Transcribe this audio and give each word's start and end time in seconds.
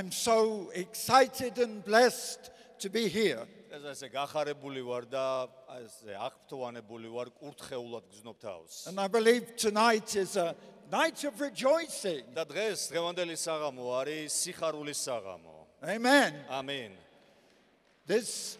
I'm 0.00 0.10
so 0.10 0.70
excited 0.74 1.58
and 1.58 1.84
blessed 1.84 2.50
to 2.80 2.88
be 2.90 3.08
here. 3.08 3.46
ეს 3.76 3.84
ესე 3.92 4.08
გახარებული 4.08 4.80
ვარ 4.80 5.04
და 5.10 5.48
ესე 5.76 6.14
აღფრთოვანებული 6.16 7.10
ვარ 7.12 7.30
კურთხეულად 7.36 8.06
გზნობ 8.08 8.36
თავს. 8.40 8.86
And 8.88 8.98
I 8.98 9.08
believe 9.08 9.56
tonight 9.56 10.16
is 10.16 10.36
a 10.36 10.56
night 10.90 11.24
of 11.24 11.40
rejoicing. 11.40 12.24
და 12.34 12.46
დღეს 12.46 12.88
დღევანდელი 12.90 13.36
საღამო 13.36 13.86
არის 14.00 14.32
სიხარულის 14.32 15.00
საღამო. 15.08 15.56
Amen. 15.82 16.44
ამინ. 16.48 16.96
This 18.06 18.56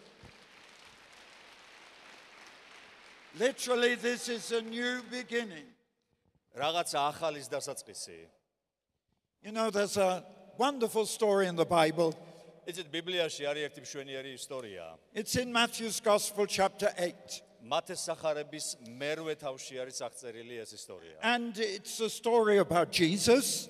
literally 3.39 3.95
this 3.95 4.29
is 4.29 4.51
a 4.51 4.61
new 4.61 5.01
beginning. 5.09 5.65
რაღაცა 6.55 6.99
ახალის 7.13 7.49
დასაწყისი. 7.49 8.27
You 9.41 9.51
know, 9.51 9.69
there's 9.69 9.97
a 9.97 10.25
wonderful 10.57 11.05
story 11.05 11.47
in 11.47 11.55
the 11.55 11.65
Bible. 11.65 12.13
იცით 12.67 12.89
ბიბლიაში 12.91 13.47
არის 13.47 13.63
ერთი 13.69 13.81
მშვენიერი 13.85 14.31
ისტორია. 14.35 14.85
It's 15.15 15.35
in 15.35 15.53
Matthew's 15.53 15.99
Gospel, 16.01 16.45
chapter 16.47 16.91
8. 16.97 17.41
მათეს 17.63 18.03
სახარების 18.07 18.65
მერვე 18.99 19.35
თავში 19.39 19.79
არის 19.83 20.01
აღწერილი 20.03 20.59
ეს 20.63 20.73
ისტორია. 20.75 21.15
And 21.23 21.57
it's 21.57 21.99
a 22.01 22.09
story 22.09 22.57
about 22.59 22.91
Jesus. 22.91 23.69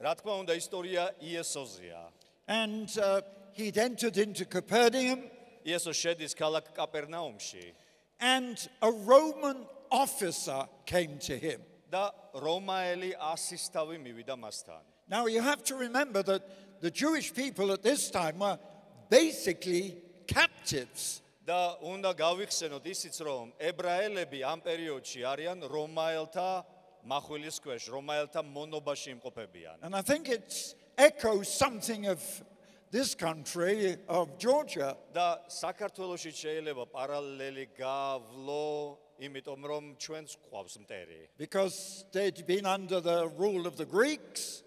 რა 0.00 0.14
თქმა 0.14 0.46
უნდა, 0.46 0.54
ისტორია 0.54 1.10
იესოზეა. 1.20 2.02
And 2.46 2.86
uh, 2.98 3.22
he'd 3.54 3.78
entered 3.78 4.16
into 4.18 4.44
Capernaum, 4.44 5.30
იესო 5.66 5.90
შედის 5.90 6.34
ქალაქ 6.38 6.70
კაპერნაუმში 6.74 7.72
and 8.20 8.68
a 8.82 8.90
Roman 8.90 9.66
officer 9.90 10.68
came 10.86 11.18
to 11.18 11.36
him. 11.36 11.60
და 11.90 12.10
რომაელი 12.34 13.14
ასისთავი 13.14 13.98
მივიდა 14.02 14.34
მასთან. 14.34 14.82
now, 15.11 15.25
you 15.25 15.41
have 15.41 15.61
to 15.65 15.75
remember 15.75 16.23
that 16.23 16.79
the 16.79 16.89
Jewish 16.89 17.33
people 17.33 17.73
at 17.73 17.83
this 17.83 18.09
time 18.09 18.39
were 18.39 18.57
basically 19.09 19.97
captives. 20.25 21.21
და 21.45 21.81
უნდა 21.81 22.13
გავიხსენოთ 22.15 22.85
ისიც 22.85 23.15
რომ 23.27 23.51
ებრაელები 23.59 24.39
ამ 24.45 24.61
პერიოდში 24.61 25.25
არიან 25.25 25.65
რომაელთა 25.67 26.49
მახვილის 27.11 27.57
ქვეშ, 27.65 27.89
რომაელთა 27.91 28.41
მონობაში 28.45 29.09
იმყოფებიან. 29.17 29.81
And 29.81 29.95
I 29.95 30.01
think 30.01 30.29
it 30.29 30.75
echoes 30.97 31.49
something 31.51 32.05
of 32.05 32.21
this 32.91 33.15
country 33.15 33.97
of 34.07 34.37
Georgia. 34.37 34.95
და 35.11 35.43
შეიძლება 35.49 36.85
პარალელი 36.93 37.67
გავლო 37.75 38.97
იმიტომ 39.19 39.61
რომ 39.65 39.97
ჩვენს 39.97 40.37
ყავს 40.47 40.77
მტერი. 40.85 41.27
Because 41.37 42.05
they'd 42.13 42.45
been 42.45 42.65
under 42.65 43.01
the 43.01 43.27
rule 43.35 43.67
of 43.67 43.75
the 43.75 43.85
Greeks 43.85 44.63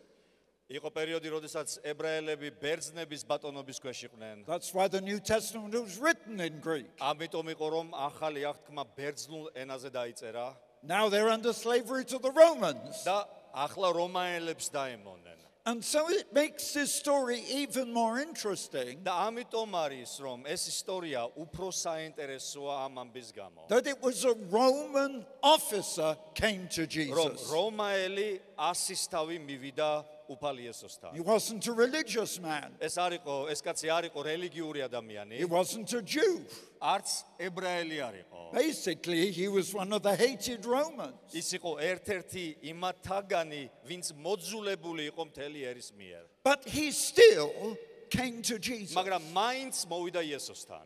იყო 0.70 0.90
პერიოდი, 0.94 1.30
როდესაც 1.34 1.80
ებრაელები 1.82 2.52
ბერძნების 2.62 3.24
ბატონობის 3.26 3.80
ქვეშ 3.82 4.04
იყვნენ. 4.06 4.46
That's 4.46 4.70
why 4.72 4.88
the 4.88 5.02
New 5.02 5.20
Testament 5.20 5.74
was 5.74 5.98
written 5.98 6.40
in 6.40 6.60
Greek. 6.62 6.86
ამიტომ 7.02 7.46
იყო 7.58 7.68
რომ 7.74 7.88
ახალი 7.98 8.46
აღთქმა 8.46 8.84
ბერძნულ 8.98 9.50
ენაზე 9.58 9.90
დაიწერა 9.90 10.48
Now 10.84 11.10
they're 11.10 11.28
under 11.30 11.54
slavery 11.54 12.06
to 12.06 12.20
the 12.20 12.32
Romans. 12.32 13.04
და 13.04 13.26
ახლა 13.54 13.92
რომაელებს 13.98 14.70
დაემონენ. 14.70 15.38
And 15.66 15.84
so 15.84 16.08
it 16.10 16.32
makes 16.34 16.74
this 16.74 16.94
story 16.94 17.42
even 17.50 17.92
more 17.92 18.20
interesting 18.20 19.04
და 19.04 19.28
ამიტომ 19.30 19.74
არის 19.74 20.20
რომ 20.22 20.46
ეს 20.46 20.70
ისტორია 20.70 21.34
უფრო 21.36 21.74
საინტერესოა 21.74 22.86
ამ 22.86 22.94
ამბის 23.10 23.34
გამო. 23.34 23.68
that 23.68 23.88
it 23.88 24.00
was 24.02 24.24
a 24.24 24.34
Roman 24.54 25.26
officer 25.42 26.16
came 26.36 26.68
to 26.70 26.86
რომ 26.86 26.90
Jesus. 26.90 27.50
რომაელი 27.52 28.40
ასისთავი 28.58 29.38
მივიდა 29.50 30.13
უფალ 30.30 30.56
იესოსთან. 30.60 31.14
He 31.16 31.22
wasn't 31.22 31.66
a 31.68 31.74
religious 31.74 32.40
man. 32.40 32.76
ეს 32.80 32.98
არ 32.98 33.20
იყო, 33.24 33.50
ეს 33.50 33.62
კაცი 33.62 33.88
არ 33.90 34.04
იყო 34.12 34.20
რელიგიური 34.26 34.82
ადამიანი, 34.88 35.38
He 35.38 35.46
wasn't 35.46 35.92
a 35.94 36.02
Jew. 36.02 36.46
არც 36.82 37.24
ებრაელი 37.40 37.98
არ 38.00 38.16
იყო. 38.26 38.52
Basically, 38.54 39.32
he 39.32 39.48
was 39.48 39.74
one 39.74 39.92
of 39.94 40.02
the 40.04 40.16
hated 40.16 40.66
Romans. 40.66 41.34
ის 41.34 41.54
იყო 41.54 41.80
ერთ-ერთი 41.82 42.46
იმათაგანი, 42.64 43.70
ვინც 43.86 44.14
მოძულებული 44.14 45.10
იყო 45.12 45.26
მთელი 45.32 45.60
ერის 45.74 45.92
მიერ. 45.98 46.24
But 46.44 46.64
he 46.68 46.92
still 46.92 47.78
came 48.10 48.42
to 48.44 48.58
Jesus. 48.60 48.96
მაგრამ 48.96 49.22
მაინც 49.34 49.86
მოვიდა 49.88 50.22
იესოსთან. 50.24 50.86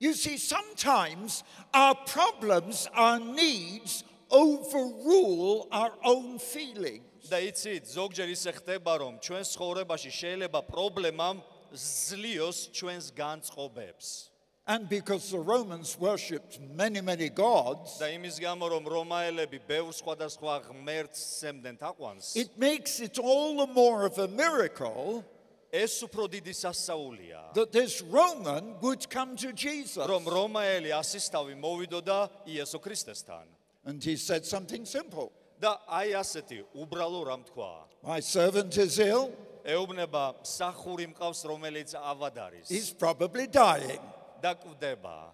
You 0.00 0.14
see, 0.14 0.38
sometimes 0.38 1.44
our 1.74 1.94
problems, 2.06 2.88
our 2.94 3.20
needs 3.20 4.02
overrule 4.30 5.68
our 5.70 5.92
own 6.02 6.38
feelings. 6.38 7.13
და 7.30 7.38
იცით, 7.50 7.84
ზოგჯერ 7.86 8.28
ისე 8.32 8.52
ხდება, 8.58 8.92
რომ 9.02 9.20
ჩვენ 9.20 9.44
ცხოვრებაში 9.44 10.10
შეიძლება 10.10 10.60
პრობლემამ 10.66 11.42
ზლიოს 11.74 12.70
ჩვენს 12.72 13.12
განწყობებს. 13.14 14.30
And 14.66 14.88
because 14.88 15.30
the 15.30 15.38
Romans 15.38 15.98
worshipped 15.98 16.60
many, 16.60 17.00
many 17.00 17.28
gods, 17.28 17.98
და 17.98 18.06
იმის 18.14 18.38
გამო 18.38 18.68
რომ 18.70 18.84
რომაელები 18.86 19.58
ბევრ 19.66 19.90
სხვადასხვა 19.90 20.70
ღმერთს 20.70 21.20
სემდნენ 21.42 21.76
თაყვანს, 21.80 22.36
it 22.36 22.56
makes 22.56 23.00
it 23.00 23.18
all 23.18 23.56
the 23.56 23.66
more 23.72 24.06
of 24.06 24.18
a 24.18 24.28
miracle 24.28 25.24
ეს 25.72 26.02
უფრო 26.02 26.28
დიდი 26.30 26.54
სასაულია. 26.54 27.54
that 27.54 27.72
this 27.72 28.02
Roman 28.02 28.78
would 28.80 29.08
come 29.10 29.34
to 29.36 29.52
Jesus. 29.52 30.06
რომ 30.06 30.24
რომაელი 30.24 30.90
ასისთავი 30.94 31.54
მოვიდოდა 31.58 32.46
იესო 32.46 32.78
ქრისტესთან. 32.78 33.46
And 33.86 34.04
he 34.04 34.14
said 34.16 34.44
something 34.44 34.84
simple 34.84 35.32
და 35.61 35.71
აი 35.87 36.15
ასეთი 36.19 36.59
უბრალო 36.75 37.21
რამ 37.29 37.41
თქვა. 37.49 37.71
My 38.03 38.19
servant 38.19 38.77
is 38.77 38.99
ill, 38.99 39.31
ეუბნება 39.65 40.35
მსახური 40.43 41.07
მყავს 41.13 41.41
რომელიც 41.49 41.95
ავად 41.97 42.35
არის 42.37 42.69
he's 42.69 42.91
probably 42.91 43.47
dying. 43.47 44.01
და 44.41 44.53
კვდება. 44.61 45.33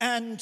And 0.00 0.38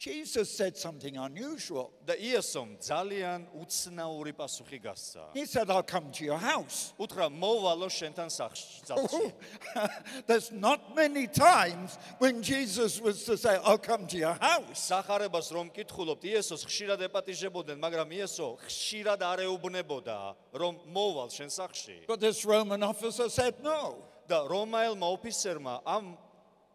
Jesus 0.00 0.54
said 0.54 0.76
something 0.76 1.16
unusual. 1.16 1.90
და 2.04 2.20
იესომ 2.20 2.76
ძალიან 2.84 3.48
უცნაური 3.56 4.36
პასუხი 4.36 4.78
გასცა. 4.84 5.32
He 5.32 5.46
said, 5.46 5.70
I'll 5.70 5.82
come 5.82 6.12
to 6.12 6.22
your 6.22 6.36
house. 6.36 6.92
უთხრა 7.00 7.32
მოვალო 7.32 7.88
შენთან 7.88 8.28
სახლში. 8.28 8.84
სახლში." 8.84 9.32
There's 10.26 10.52
not 10.52 10.94
many 10.94 11.26
times 11.26 11.96
when 12.18 12.42
Jesus 12.42 13.00
was 13.00 13.24
to 13.24 13.38
say, 13.38 13.56
I'll 13.64 13.78
come 13.78 14.06
to 14.08 14.18
your 14.18 14.34
house. 14.34 14.92
სახარებას 14.92 15.48
რომ 15.50 15.72
კითხულობთ, 15.72 16.28
იესოს 16.28 16.68
ხშირად 16.68 17.00
ეპატიჟებოდნენ, 17.08 17.80
მაგრამ 17.80 18.08
იესო 18.20 18.58
ხშირად 18.68 19.24
არ 19.24 19.48
ეუბნებოდა, 19.48 20.36
რომ 20.52 20.76
მოვალ 20.92 21.32
შენ 21.32 21.48
სახლში. 21.48 22.06
But 22.06 22.20
this 22.20 22.44
Roman 22.44 22.82
officer 22.82 23.30
said, 23.30 23.64
No. 23.64 24.04
და 24.28 24.44
რომაელმა 24.44 25.06
ოფიცერმა 25.16 25.82
ამ 25.86 26.18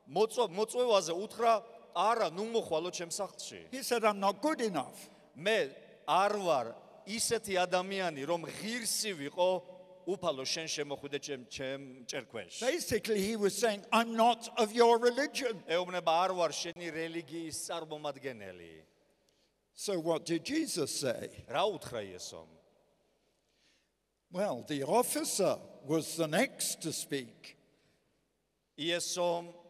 მოწო 0.09 0.49
მოწვევაზე 0.49 1.13
უთხრა, 1.13 1.63
არა, 1.96 2.28
ნუ 2.36 2.44
მოხვალო 2.52 2.90
ჩემ 2.92 3.10
სახლში. 3.10 3.72
He 3.72 3.82
said, 3.82 4.04
I'm 4.04 4.20
not 4.20 4.42
good 4.44 4.60
enough. 4.60 5.08
მე 5.36 5.72
არ 6.06 6.36
ვარ 6.36 6.66
ისეთი 7.08 7.56
ადამიანი, 7.64 8.22
რომ 8.28 8.44
ღირსი 8.44 9.12
ვიყო 9.16 9.50
უფალო 10.06 10.44
შენ 10.46 10.66
შემოხვიდე 10.70 11.18
ჩემ 11.18 11.42
ჩემ 11.50 11.82
ჭერქვეშ. 12.06 12.60
Basically, 12.60 13.20
he 13.20 13.34
was 13.36 13.56
saying, 13.56 13.82
I'm 13.92 14.14
not 14.14 14.48
of 14.56 14.72
your 14.72 14.98
religion. 15.00 15.64
ეუბნება 15.66 16.12
არ 16.24 16.30
ვარ 16.36 16.52
შენი 16.52 16.86
რელიგიის 16.92 17.56
წარმომადგენელი. 17.66 18.74
So, 19.74 19.98
what 19.98 20.24
did 20.24 20.44
Jesus 20.44 20.90
say? 21.00 21.44
რა 21.48 21.64
უთხრა 21.74 22.00
იესომ? 22.12 22.48
Well, 24.30 24.64
the 24.68 24.84
officer 24.84 25.58
was 25.84 26.16
the 26.16 26.26
next 26.28 26.82
to 26.82 26.92
speak. 26.92 27.56
იესომ 28.78 29.65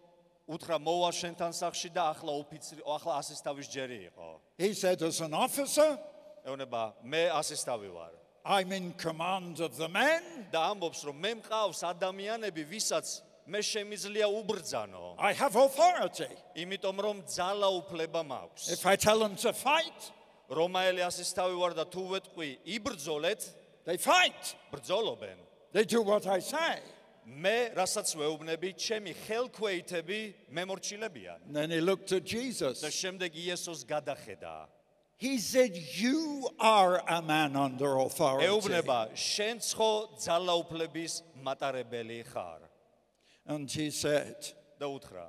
უთხრა 0.46 0.78
მოვა 0.78 1.10
შენთან 1.10 1.52
სახლში 1.52 1.90
და 1.90 2.14
ახლა 2.14 2.32
ოფიცრი 2.43 2.82
ახლა 2.87 3.19
ასისთავის 3.20 3.66
ჯერი 3.66 3.98
იყო. 4.10 4.28
He 4.58 4.72
said, 4.75 5.02
As 5.02 5.20
an 5.20 5.34
officer, 5.34 5.98
ეუბნება 6.46 6.94
მე 7.04 7.31
ასისთავი 7.34 7.90
ვარ. 7.90 8.12
I'm 8.46 8.70
in 8.70 8.93
command 8.94 9.58
of 9.60 9.76
the 9.76 9.88
men. 9.88 10.46
და 10.52 10.70
ამბობს 10.70 11.02
რომ 11.04 11.16
მე 11.19 11.32
მყავს 11.43 11.82
ადამიანები, 11.82 12.62
ვისაც 12.70 13.22
მე 13.50 13.58
შემიძლია 13.58 14.26
უბრძანო. 14.31 15.16
I 15.19 15.32
have 15.34 15.56
authority. 15.56 16.31
იმიტომ 16.54 16.96
რომ 17.02 17.16
ძალაუფლება 17.26 18.22
მაქვს. 18.22 18.70
If 18.70 18.87
I 18.87 18.94
tell 18.94 19.19
them 19.19 19.34
to 19.37 19.52
fight, 19.52 20.12
რომაელი 20.50 21.02
ასისთავი 21.02 21.54
ვარ 21.58 21.75
და 21.75 21.84
თუ 21.90 22.02
ვეთყვი 22.06 22.58
იბრძოლეთ, 22.78 23.40
they 23.84 23.99
fight. 23.99 24.54
ბრძოლობენ. 24.70 25.37
They 25.72 25.84
do 25.84 26.02
what 26.02 26.26
I 26.26 26.38
say. 26.38 26.78
მე 27.25 27.73
რასაც 27.77 28.15
ვეუბნები, 28.17 28.73
ჩემი 28.75 29.13
ხელქვეითები 29.27 30.19
მემორჩილებიან. 30.51 31.39
And 31.47 31.55
then 31.55 31.69
he 31.71 31.79
looked 31.81 32.11
at 32.11 32.25
Jesus. 32.25 32.81
და 32.81 32.89
შემდეგ 32.89 33.31
იესოს 33.35 33.85
გადახედა. 33.85 34.67
He 35.17 35.38
said, 35.38 35.77
You 35.77 36.49
are 36.59 37.03
a 37.07 37.21
man 37.21 37.55
under 37.55 37.97
authority. 37.99 38.47
ეუბნება, 38.47 39.13
შენ 39.13 39.61
ხო 39.61 40.17
ძალაუფლების 40.17 41.21
მატარებელი 41.45 42.25
ხარ. 42.25 42.61
And 43.45 43.69
he 43.69 43.91
said, 43.91 44.53
და 44.79 44.89
უთხრა, 44.89 45.27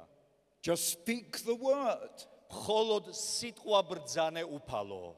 Just 0.62 0.88
speak 0.88 1.44
the 1.44 1.55
word. 1.55 2.26
მხოლოდ 2.53 3.12
სიტყვა 3.12 3.81
ბრძანე 3.88 4.44
უფალო. 4.44 5.14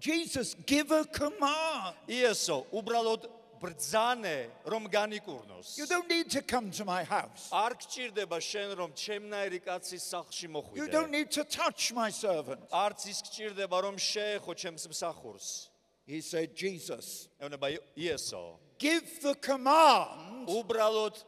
Jesus, 0.00 0.54
give 0.66 0.90
a 0.92 1.04
command. 1.04 1.96
იესო, 2.08 2.66
უბრალოდ 2.72 3.28
ბრძანე 3.64 4.48
რომ 4.66 4.88
განიკურნოს. 4.88 5.76
You 5.76 5.86
don't 5.86 6.08
need 6.08 6.30
to 6.30 6.40
come 6.42 6.70
to 6.70 6.84
my 6.84 7.04
house. 7.04 7.50
არ 7.52 7.74
გჭირდება 7.76 8.38
შენ 8.40 8.74
რომ 8.76 8.90
ჩემნაირი 8.96 9.60
კაცის 9.60 10.02
სახლში 10.08 10.48
You 10.48 10.88
don't 10.88 11.10
მოხვიდე. 11.10 11.10
need 11.10 11.30
to 11.30 11.44
touch 11.44 11.92
my 11.92 12.10
servant. 12.10 12.60
არც 12.72 13.06
ის 13.06 13.20
გჭირდება 13.22 13.82
რომ 13.84 13.96
შეეხო 13.96 14.54
ჩემს 14.56 14.88
მსახურს. 14.88 15.68
He 16.06 16.20
said, 16.22 16.56
Jesus, 16.56 17.28
ეუბნება 17.40 17.70
ი- 17.76 17.78
იესო. 17.96 18.56
give 18.78 19.20
the 19.20 19.34
command 19.34 20.48
უბრალოდ 20.48 21.22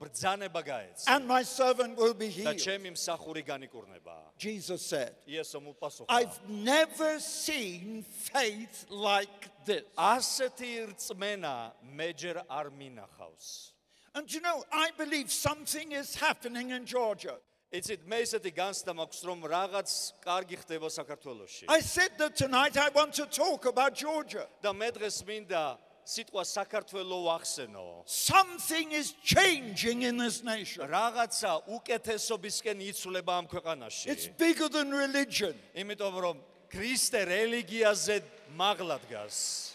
ბრძანება 0.00 0.60
გაეც 0.62 1.04
and 1.08 1.26
my 1.26 1.42
servant 1.42 1.96
will 1.96 2.12
be 2.14 2.28
და 2.28 2.52
healed. 2.52 2.60
ჩემი 2.60 2.90
მსახური 2.92 3.42
განიკურნება. 3.44 4.16
Jesus 4.38 4.84
said, 4.84 5.14
იესო 5.26 5.60
მუპასუხა. 5.60 6.06
I've 6.08 6.38
never 6.48 7.18
seen 7.18 8.04
faith 8.04 8.84
like 8.90 9.48
this. 9.64 9.84
ასეთი 9.96 10.92
რწმენა 10.92 11.72
მეჯერ 11.96 12.44
არ 12.48 12.70
მინახავს. 12.70 13.72
And 14.14 14.32
you 14.32 14.40
know, 14.40 14.64
I 14.72 14.90
believe 14.96 15.30
something 15.30 15.92
is 15.92 16.14
happening 16.16 16.70
in 16.70 16.84
Georgia. 16.84 17.36
იცით, 17.72 18.06
მე 18.06 18.20
ესეთი 18.22 18.52
განცდა 18.54 18.92
მაქვს, 18.94 19.20
რომ 19.26 19.40
რაღაც 19.48 19.90
კარგი 20.22 20.56
ხდება 20.60 20.88
საქართველოში. 20.88 21.66
I 21.68 21.80
said 21.80 22.16
that 22.18 22.36
tonight 22.36 22.76
I 22.76 22.88
want 22.90 23.12
to 23.14 23.26
talk 23.26 23.64
about 23.64 23.94
Georgia. 23.94 24.46
და 24.62 24.72
მე 24.72 24.92
დღეს 24.92 25.24
მინდა 25.24 25.78
სიტყვა 26.05 26.43
საქართველო 26.45 27.17
ვახსენო. 27.27 28.03
Something 28.05 28.91
is 28.91 29.13
changing 29.23 30.03
in 30.03 30.17
this 30.17 30.43
nation. 30.43 30.87
რაღაცა 30.87 31.67
უკეთესობისკენ 31.67 32.81
იცვლება 32.91 33.33
ამ 33.41 33.47
ქვეყანაში. 33.47 34.09
It's 34.09 34.27
bigger 34.27 34.69
than 34.69 34.91
religion. 34.91 35.53
იმიტომ 35.75 36.15
რომ 36.21 36.37
ქრისტე 36.71 37.25
რელიგიაზე 37.27 38.21
მაღლა 38.57 38.99
დგას. 39.05 39.73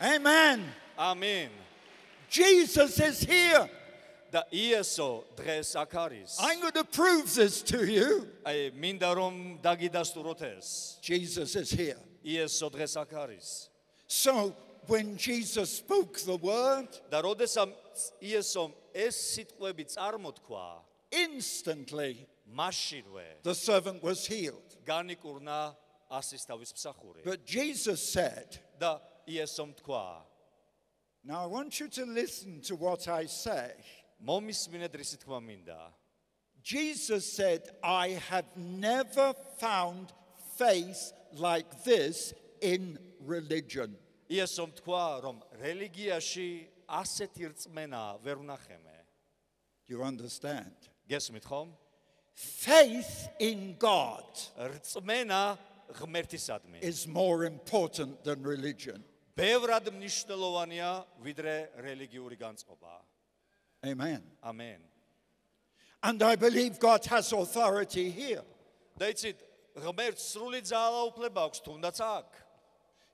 Amen. 0.00 0.64
ამინ. 0.98 1.50
Jesus 2.30 3.00
is 3.00 3.20
here. 3.22 3.68
და 4.30 4.46
იესო 4.54 5.24
დღეს 5.34 5.74
აქ 5.74 5.92
არის. 5.94 6.38
I'm 6.38 6.60
going 6.62 6.78
to 6.78 6.84
prove 6.84 7.26
this 7.34 7.62
to 7.66 7.82
you. 7.82 8.30
აი 8.46 8.70
მინდა 8.78 9.10
რომ 9.18 9.34
დაგიდასტუროთ 9.58 10.40
ეს. 10.54 10.66
Jesus 11.02 11.56
is 11.56 11.70
here. 11.74 11.98
იესო 12.22 12.70
დღეს 12.70 12.94
აქ 13.02 13.10
არის. 13.26 13.68
So 14.06 14.54
when 14.87 15.17
Jesus 15.17 15.77
spoke 15.77 16.19
the 16.19 16.37
word, 16.37 16.89
და 17.09 17.21
როდესაც 17.25 18.11
იესომ 18.21 18.73
ეს 18.93 19.15
სიტყვები 19.33 19.85
წარმოთქვა, 19.95 20.67
instantly 21.11 22.27
მაშინვე 22.53 23.41
the 23.43 23.55
servant 23.55 24.03
was 24.03 24.27
healed. 24.27 24.77
განიკურნა 24.85 25.75
ასისთავის 26.11 26.73
მსახური. 26.75 27.23
But 27.23 27.45
Jesus 27.45 28.01
said, 28.01 28.59
და 28.79 29.01
იესომ 29.27 29.73
თქვა: 29.81 30.21
Now 31.23 31.43
I 31.43 31.47
want 31.47 31.79
you 31.79 31.87
to 31.87 32.05
listen 32.05 32.61
to 32.61 32.75
what 32.75 33.07
I 33.07 33.25
say. 33.25 33.73
მომისმინეთ 34.23 34.93
რის 34.95 35.17
თქმა 35.17 35.41
მინდა. 35.41 35.81
Jesus 36.61 37.31
said, 37.31 37.69
I 37.83 38.17
have 38.29 38.45
never 38.57 39.33
found 39.59 40.13
faith 40.57 41.13
like 41.33 41.83
this 41.83 42.33
in 42.61 42.97
religion. 43.19 43.95
იესომ 44.29 44.71
თქვა, 44.81 45.05
რომ 45.25 45.41
რელიგიაში 45.61 46.49
ასეთი 46.89 47.51
რწმენა 47.53 48.03
ვერ 48.25 48.41
ვნახე 48.41 48.77
მე. 48.81 48.97
You 49.87 50.01
understand? 50.01 50.89
გესმით 51.09 51.45
ხომ? 51.45 51.73
Faith 52.35 53.29
in 53.39 53.77
God 53.77 54.27
რწმენა 54.57 55.57
ღმერთისადმი. 55.93 56.81
is 56.81 57.07
more 57.07 57.45
important 57.45 58.23
than 58.23 58.43
religion. 58.43 59.03
ბევრად 59.37 59.91
მნიშვნელოვანია 59.91 61.05
ვიდრე 61.21 61.55
რელიგიური 61.77 62.37
განწყობა. 62.37 63.01
Amen. 63.83 64.23
ამენ. 64.41 64.81
And 66.01 66.21
I 66.23 66.35
believe 66.35 66.79
God 66.79 67.05
has 67.05 67.31
authority 67.33 68.09
here. 68.09 68.43
და 68.97 69.11
იცით, 69.11 69.41
ღმერთს 69.75 70.23
სრული 70.31 70.61
ძალაუფლება 70.63 71.41
აქვს 71.51 71.59
თუნდაც 71.65 71.97
აქ. 71.99 72.29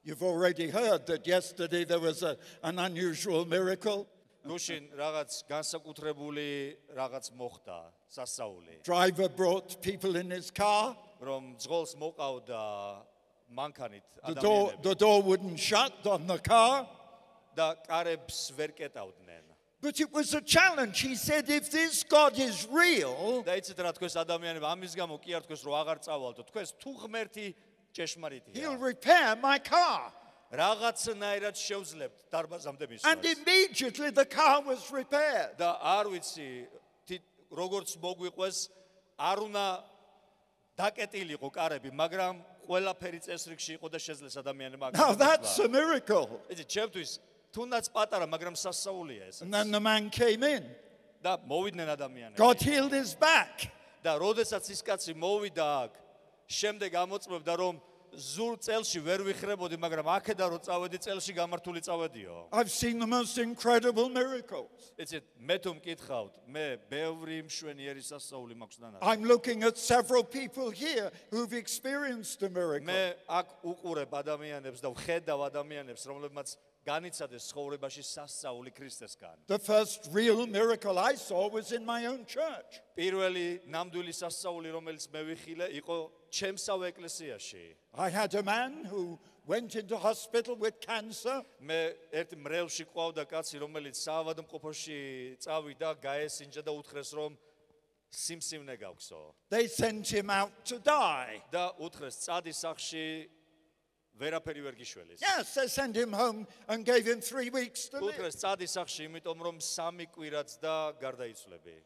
You've 0.06 0.24
already 0.24 0.70
heard 0.70 1.06
that 1.08 1.28
yesterday 1.28 1.84
there 1.86 2.00
was 2.00 2.24
a, 2.24 2.38
an 2.64 2.80
unusual 2.80 3.46
miracle. 3.46 4.08
გუშინ 4.42 4.98
რაღაც 4.98 5.44
განსაკუთრებული 5.46 6.78
რაღაც 6.98 7.30
მოხდა 7.38 7.78
სასაული, 8.10 8.82
Driver 8.84 9.30
brought 9.30 9.80
people 9.82 10.16
in 10.16 10.32
his 10.32 10.50
car. 10.50 10.98
რომ 11.22 11.56
ძღოლს 11.62 11.94
მოყავდა 12.02 12.62
მანქანით 13.54 14.04
The 14.26 14.34
door, 14.42 14.74
ადამიანები 14.74 14.82
the 14.82 14.96
door 14.96 15.22
wouldn't 15.22 15.60
shut 15.60 15.94
on 16.08 16.26
the 16.26 16.40
car. 16.40 16.88
და 17.56 17.76
კარებს 17.86 18.52
ვერ 18.58 18.74
კეტავდნენ. 18.74 19.44
But 19.82 20.00
it 20.00 20.12
was 20.14 20.34
a 20.36 20.42
challenge. 20.42 21.02
He 21.02 21.16
said, 21.16 21.50
if 21.50 21.72
this 21.72 22.04
God 22.04 22.38
is 22.40 22.68
real, 22.70 23.44
და 23.46 23.58
იცით 23.58 23.78
რა 23.82 23.94
თქვენს 23.98 24.16
ადამიანები 24.26 24.66
ამის 24.66 24.94
გამო 24.98 25.18
კი 25.22 25.38
არ 25.38 25.46
თქვენს 25.46 25.64
რომ 25.66 25.74
აღარ 25.82 25.98
წავალდო, 26.06 26.42
თქვენს 26.50 26.70
თუ 26.82 26.92
ღმერთი 27.02 27.46
ჭეშმარიტია. 27.97 28.55
he'll 28.55 28.77
repair 28.77 29.37
my 29.37 29.59
car. 29.59 30.13
რაღაცნაირად 30.53 31.57
შევძლებთ 31.59 32.19
დარბაზამდე 32.31 32.85
And 33.05 33.23
მისვლა. 33.23 33.35
immediately 33.35 34.11
the 34.11 34.25
car 34.27 34.63
was 34.63 34.91
repaired. 34.93 35.57
და 35.59 35.81
არ 35.81 36.07
ვიცი 36.13 36.69
როგორც 37.51 37.97
მოგვიყვეს 38.03 38.69
არ 39.19 39.39
უნდა 39.49 39.67
დაკეტილიყო 40.77 41.49
კარები, 41.57 41.91
მაგრამ 41.95 42.35
ყველაფერი 42.69 43.21
წესრიგში 43.27 43.79
იყო 43.79 43.87
და 43.91 43.99
შეძლეს 43.99 44.37
ადამიანებმა 44.43 44.93
Now 44.93 45.13
that's 45.15 45.59
a 45.59 45.69
miracle. 45.69 46.29
იცი 46.51 46.65
ჩემთვის 46.67 47.19
თუნდაც 47.55 47.89
პატარა, 47.95 48.27
მაგრამ 48.29 48.55
სასაულია 48.55 49.29
ეს. 49.29 49.43
And 49.43 49.55
then 49.55 49.71
the 49.71 49.81
man 49.81 50.11
came 50.11 50.43
in. 50.43 50.65
და 51.25 51.39
მოვიდნენ 51.49 51.89
ადამიანები. 51.97 52.37
God 52.37 52.61
healed 52.61 52.93
his 52.93 53.15
back. 53.15 53.71
და 54.05 54.19
როდესაც 54.19 54.71
ის 54.71 54.83
კაცი 54.83 55.15
მოვიდა 55.15 55.67
აქ, 55.89 55.91
შემდეგ 56.49 56.91
ამოწმებდა 56.95 57.55
რომ 57.59 57.75
ზურ 58.17 58.57
წელში 58.57 59.01
ვერ 59.05 59.21
ვიხრებოდი, 59.29 59.77
მაგრამ 59.77 60.07
აქედან 60.09 60.49
რო 60.49 60.59
წავედი 60.65 60.99
წელში 61.05 61.33
გამართული 61.37 61.81
წავედიო. 61.85 62.49
I've 62.53 62.71
seen 62.71 62.99
the 62.99 63.07
most 63.07 63.37
incredible 63.37 64.09
miracles. 64.09 64.93
იცით, 64.97 65.25
მე 65.37 65.57
თუ 65.61 65.71
მკითხავთ, 65.77 66.35
მე 66.49 66.67
ბევრი 66.89 67.45
მშვენიერი 67.45 68.01
სასაული 68.01 68.55
მაქვს 68.57 68.79
დანარჩენი. 68.81 69.05
I'm 69.05 69.23
looking 69.29 69.65
at 69.69 69.77
several 69.77 70.25
people 70.25 70.71
here 70.71 71.13
who've 71.31 71.53
experienced 71.53 72.41
a 72.43 72.49
miracle. 72.49 72.89
მე 72.89 73.17
აქ 73.29 73.47
უყურებ 73.61 74.11
ადამიანებს 74.17 74.81
და 74.81 74.89
ვხედავ 74.97 75.39
ადამიანებს, 75.53 76.03
რომლებმაც 76.09 76.57
განიცადეს 76.87 77.51
ცხოვრებაში 77.51 78.03
სასწაული 78.07 78.71
ქრისტესგან. 78.71 79.47
The 79.51 79.59
first 79.59 80.07
real 80.13 80.47
miracle 80.47 80.99
I 80.99 81.17
saw 81.17 81.49
was 81.51 81.73
in 81.73 81.85
my 81.85 82.07
own 82.07 82.25
church. 82.25 82.81
პირველი 82.97 83.67
ნამდვილი 83.67 84.13
სასწაული, 84.15 84.71
რომელიც 84.71 85.11
მე 85.11 85.23
ვიხილე, 85.31 85.67
იყო 85.83 85.97
ჩემსავ 86.31 86.81
ეკლესიაში. 86.93 87.77
I 87.95 88.09
had 88.11 88.35
a 88.35 88.43
man 88.43 88.85
who 88.85 89.19
went 89.47 89.75
into 89.75 89.99
hospital 89.99 90.55
with 90.57 90.81
cancer. 90.81 91.43
მე 91.61 91.97
ერთ 92.13 92.31
მრევლში 92.39 92.87
ყავდა 92.95 93.25
კაცი, 93.27 93.59
რომელიც 93.59 93.97
საავადმყოფოში 94.07 95.01
წავიდა, 95.43 95.91
გაესინჯა 96.01 96.63
და 96.63 96.73
უთხრეს, 96.73 97.11
რომ 97.19 97.37
სიმსივნე 98.11 98.79
გაქვსო. 98.79 99.35
They 99.51 99.67
sent 99.67 100.07
him 100.09 100.31
out 100.31 100.53
to 100.65 100.79
die. 100.79 101.43
და 101.51 101.75
უთხრეს, 101.79 102.23
წადი 102.23 102.53
სახში 102.55 103.29
ვერაფერი 104.21 104.63
ვერ 104.65 104.75
გიშველის. 104.81 105.21
Yes, 105.21 105.55
they 105.55 105.69
sent 105.69 105.97
him 105.97 106.13
home 106.13 106.47
and 106.69 106.85
gave 106.85 107.05
him 107.07 107.21
three 107.21 107.51
weeks 107.51 107.89
to 107.89 108.01
live. 108.01 108.17
უთხრეს, 108.17 108.37
წადი 108.43 108.67
სახში, 108.67 109.09
იმიტომ 109.11 109.39
რომ 109.47 109.57
სამი 109.61 110.07
კვირაც 110.15 110.59
და 110.61 110.95
გარდაიცვლები. 111.01 111.77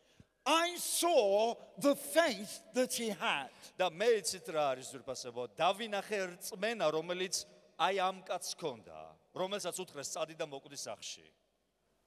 I 0.46 0.76
saw 0.78 1.54
the 1.78 1.94
faith 1.94 2.62
that 2.74 2.92
he 2.94 3.10
had. 3.10 3.50
და 3.78 3.90
მე 3.90 4.08
იცით 4.20 4.46
რა 4.54 4.64
არის 4.74 4.88
ზურპასებო 4.94 5.48
დავინახე 5.56 6.20
რწმენა 6.32 6.86
რომელიც 6.96 7.44
აი 7.78 8.00
ამ 8.00 8.22
კაცს 8.24 8.56
ქონდა 8.56 8.98
რომელსაც 9.36 9.76
უთხრეს 9.84 10.08
წადი 10.16 10.34
და 10.40 10.46
მოკვდი 10.48 10.78
სახში 10.80 11.26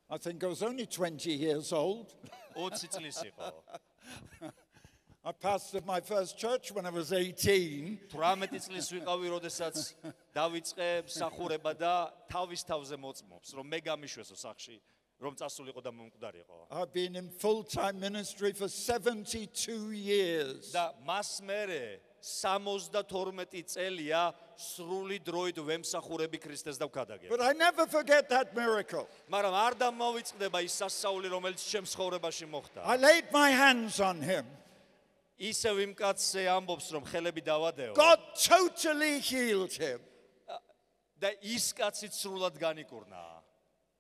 I 0.10 0.18
think 0.18 0.44
I 0.44 0.48
was 0.48 0.62
only 0.62 0.86
20 0.86 1.32
years 1.32 1.72
old. 1.72 2.14
20 2.56 2.90
წლის 2.90 3.22
იყო 3.32 3.54
I 5.25 5.33
pastored 5.33 5.85
my 5.85 6.01
first 6.01 6.39
church 6.39 6.73
when 6.73 6.87
I 6.87 6.91
was 6.91 7.13
18. 7.13 7.99
18 8.09 8.61
წლის 8.65 8.87
ვიყავი 8.95 9.29
როდესაც 9.35 9.77
დავიწყე 10.33 10.87
მსახურება 11.09 11.73
და 11.77 11.95
თავის 12.33 12.63
თავზე 12.65 12.97
მოწმობს 12.97 13.53
რომ 13.59 13.67
მე 13.69 13.81
გამიშვესო 13.91 14.37
სახში 14.39 14.79
რომ 15.21 15.35
წასულიყო 15.37 15.83
და 15.85 15.93
მომკვდარიყო 15.93 16.59
I've 16.71 16.93
been 16.95 17.17
in 17.17 17.29
full 17.29 17.61
time 17.65 17.99
ministry 18.01 18.53
for 18.55 18.69
72 18.73 19.93
years. 19.93 20.73
და 20.73 20.95
მას 21.05 21.43
მერე 21.43 21.99
72 22.23 23.63
წელია 23.69 24.33
სრული 24.57 25.19
დროით 25.29 25.59
ვემსახურები 25.61 26.39
ქრისტეს 26.41 26.79
და 26.79 26.89
ვქადაგებ 26.89 27.29
But 27.29 27.43
I 27.43 27.53
never 27.53 27.85
forget 27.87 28.31
that 28.31 28.55
miracle. 28.57 29.05
მაგრამ 29.29 29.55
არ 29.67 29.75
დამოვიწყდება 29.83 30.63
ის 30.65 30.73
სასაული 30.79 31.29
რომელიც 31.29 31.61
ჩემს 31.69 31.93
ცხოვრებაში 31.93 32.47
მოხდა 32.49 32.81
I 32.87 32.97
laid 32.97 33.29
my 33.35 33.51
hands 33.51 34.01
on 34.01 34.23
him. 34.23 34.47
ისევ 35.43 35.75
იმ 35.87 35.93
კაცზე 35.95 36.47
ამბობს 36.51 36.91
რომ 36.93 37.05
ხელები 37.07 37.43
დავადეო 37.47 37.95
God 37.95 38.21
totally 38.35 39.21
healed 39.21 39.73
him. 39.73 40.01
და 41.19 41.33
ის 41.43 41.73
კაცი 41.75 42.09
სრულად 42.15 42.59
განიკურნა. 42.59 43.43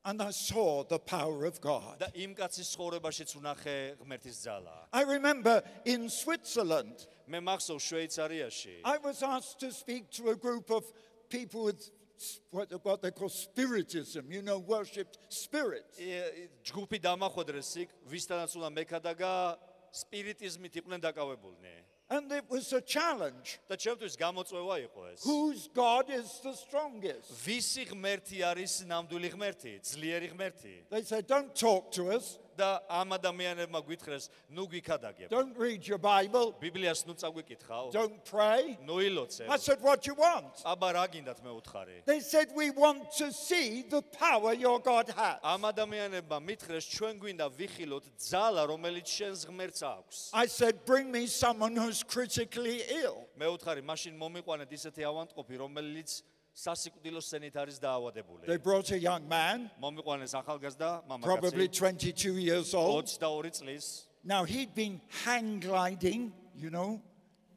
and 0.05 0.23
I 0.23 0.31
saw 0.31 0.85
the 0.85 0.99
power 0.99 1.45
of 1.45 1.61
God. 1.61 1.99
და 2.00 2.11
იმ 2.14 2.35
კაცის 2.35 2.75
ცხოვრებაშიც 2.76 3.35
ვნახე 3.38 3.99
ღმერთის 3.99 4.38
ძალა. 4.47 4.87
I 4.93 5.02
remember 5.02 5.62
in 5.85 6.09
Switzerland, 6.09 7.07
მე 7.28 7.40
მახსოვ 7.40 7.78
შვეიცარიაში 7.83 8.81
I 8.85 8.99
was 8.99 9.23
asked 9.23 9.59
to 9.61 9.73
speak 9.73 10.11
to 10.12 10.31
a 10.31 10.37
group 10.37 10.71
of 10.71 10.85
people 11.28 11.64
with 11.64 11.90
s- 12.17 12.40
what, 12.50 12.71
what 12.85 13.02
they 13.02 13.11
call 13.11 13.28
spiritism, 13.28 14.31
you 14.33 14.40
know, 14.43 14.59
worshipped 14.59 15.19
spirits. 15.28 15.99
ე- 15.99 16.49
ჯგუფი 16.64 16.99
დამახვედრეს 17.02 17.76
იქ, 17.83 17.88
ვისთანაც 18.09 18.55
უნდა 18.57 18.71
მექადაგა 18.78 19.59
სპირიტიზმით 19.94 20.80
იყვნენ 20.82 21.04
დაკავებულნი. 21.06 21.74
And 22.11 22.33
it 22.33 22.45
was 22.49 22.73
a 22.73 22.81
challenge. 22.81 23.61
და 23.69 23.76
ჩემთვის 23.76 24.17
გამოწვევა 24.17 24.76
იყო 24.88 25.02
ეს. 25.12 25.21
Whose 25.28 25.69
God 25.75 26.09
is 26.09 26.40
the 26.40 26.55
strongest? 26.57 27.28
ვისი 27.45 27.85
ღმერთი 27.93 28.40
არის 28.49 28.88
ნამდვილი 28.88 29.28
ღმერთი, 29.37 29.73
ძლიერი 29.85 30.33
ღმერთი? 30.33 30.75
They 30.88 31.02
said, 31.02 31.26
Don't 31.28 31.52
talk 31.55 31.93
to 31.93 32.09
us, 32.11 32.38
და 32.59 32.83
ამ 32.90 33.14
ადამიანებმა 33.14 33.81
გვითხრეს, 33.87 34.28
ნუ 34.50 34.64
გვიქადაგებ. 34.67 35.31
don't 35.31 35.55
read 35.57 35.87
your 35.87 35.99
Bible, 35.99 36.52
ბიბლიას 36.59 37.07
ნუ 37.07 37.14
წაგვიკითხავ, 37.14 37.93
don't 37.95 38.19
pray. 38.26 38.76
ნუ 38.83 38.97
ილოცე. 39.09 39.47
I 39.49 39.57
said, 39.57 39.81
What 39.81 40.02
do 40.02 40.11
you 40.11 40.19
want? 40.19 40.50
აბა 40.67 40.88
რა 40.99 41.05
გინდათ 41.14 41.38
მე 41.47 41.50
უთხარი? 41.55 42.05
They 42.05 42.21
said, 42.21 42.50
We 42.55 42.71
want 42.71 43.12
to 43.23 43.31
see 43.33 43.83
the 43.83 44.02
power 44.02 44.52
your 44.52 44.81
God 44.81 45.09
has. 45.14 45.38
ამ 45.43 45.62
ადამიანებმა 45.71 46.38
მითხრეს, 46.43 46.85
ჩვენ 46.90 47.14
გვინდა 47.23 47.47
ვიხილოთ 47.55 48.05
ძალა, 48.19 48.62
რომელიც 48.67 49.07
შენს 49.07 49.47
ღმერთს 49.47 49.81
აქვს. 49.87 50.17
I 50.35 50.47
said, 50.47 50.85
Bring 50.85 51.12
me 51.12 51.26
someone 51.26 51.76
who's 51.93 52.02
critically 52.02 52.83
ill. 53.02 53.26
მე 53.38 53.47
უთხარი, 53.57 53.83
მაშინ 53.83 54.19
მომიყვანეთ 54.19 54.71
ისეთი 54.73 55.02
ავანტყოფი, 55.11 55.57
რომელიც 55.59 56.23
სასიკვდილო 56.55 57.21
სცენით 57.23 57.55
არის 57.57 57.78
დაავადებული. 57.81 58.47
They 58.47 58.57
brought 58.57 58.90
a 58.90 58.99
young 58.99 59.28
man, 59.28 59.71
მომიყვანეს 59.81 60.35
ახალგაზრდა 60.43 61.07
probably 61.23 61.69
მამაკაცი 61.69 61.69
22 61.71 62.35
years 62.38 62.75
old. 62.75 63.07
22 63.07 63.50
წლის 63.50 64.05
Now, 64.25 64.45
he'd 64.45 64.75
been 64.75 65.00
hang 65.25 65.61
gliding, 65.61 66.33
you 66.55 66.71
know. 66.71 67.00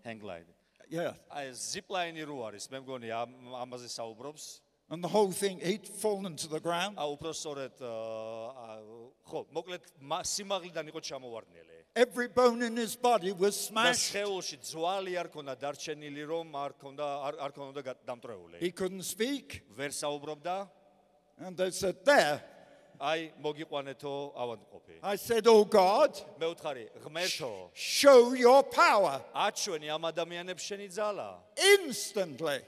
hang-glide. 0.06 0.46
Yeah. 0.90 1.14
აი 1.32 1.50
zipline 1.52 2.20
რო 2.26 2.38
არის, 2.52 2.68
მე 2.70 2.84
მგონი 2.84 3.10
ამ- 3.10 3.56
ამაზე 3.64 3.88
საუბრობს. 3.90 4.62
And 4.90 5.02
the 5.02 5.08
whole 5.08 5.32
thing, 5.32 5.60
he'd 5.62 5.88
fallen 5.88 6.36
to 6.36 6.48
the 6.48 6.60
ground. 6.60 6.98
აა 6.98 7.18
უფრო 7.18 7.32
სწორედ 7.32 7.80
აა, 7.80 8.84
ხო, 9.26 9.46
მოკლედ 9.56 9.82
მა- 10.04 10.24
სიმაღლიდან 10.28 10.86
იყო 10.92 11.00
ჩამოვარდნილი. 11.00 11.78
Every 11.97 12.29
bone 12.29 12.61
in 12.63 12.77
his 12.77 12.95
body 12.95 13.33
was 13.33 13.57
smashed. 13.69 14.13
He 18.61 18.71
couldn't 18.71 19.03
speak. 19.03 19.63
And 21.39 21.57
they 21.57 21.71
said, 21.71 21.97
There. 22.05 22.41
I 25.03 25.17
said, 25.17 25.47
Oh 25.47 25.65
God, 25.65 26.13
sh- 27.29 27.43
show 27.75 28.35
your 28.35 28.63
power 28.63 29.23
instantly. 31.57 32.61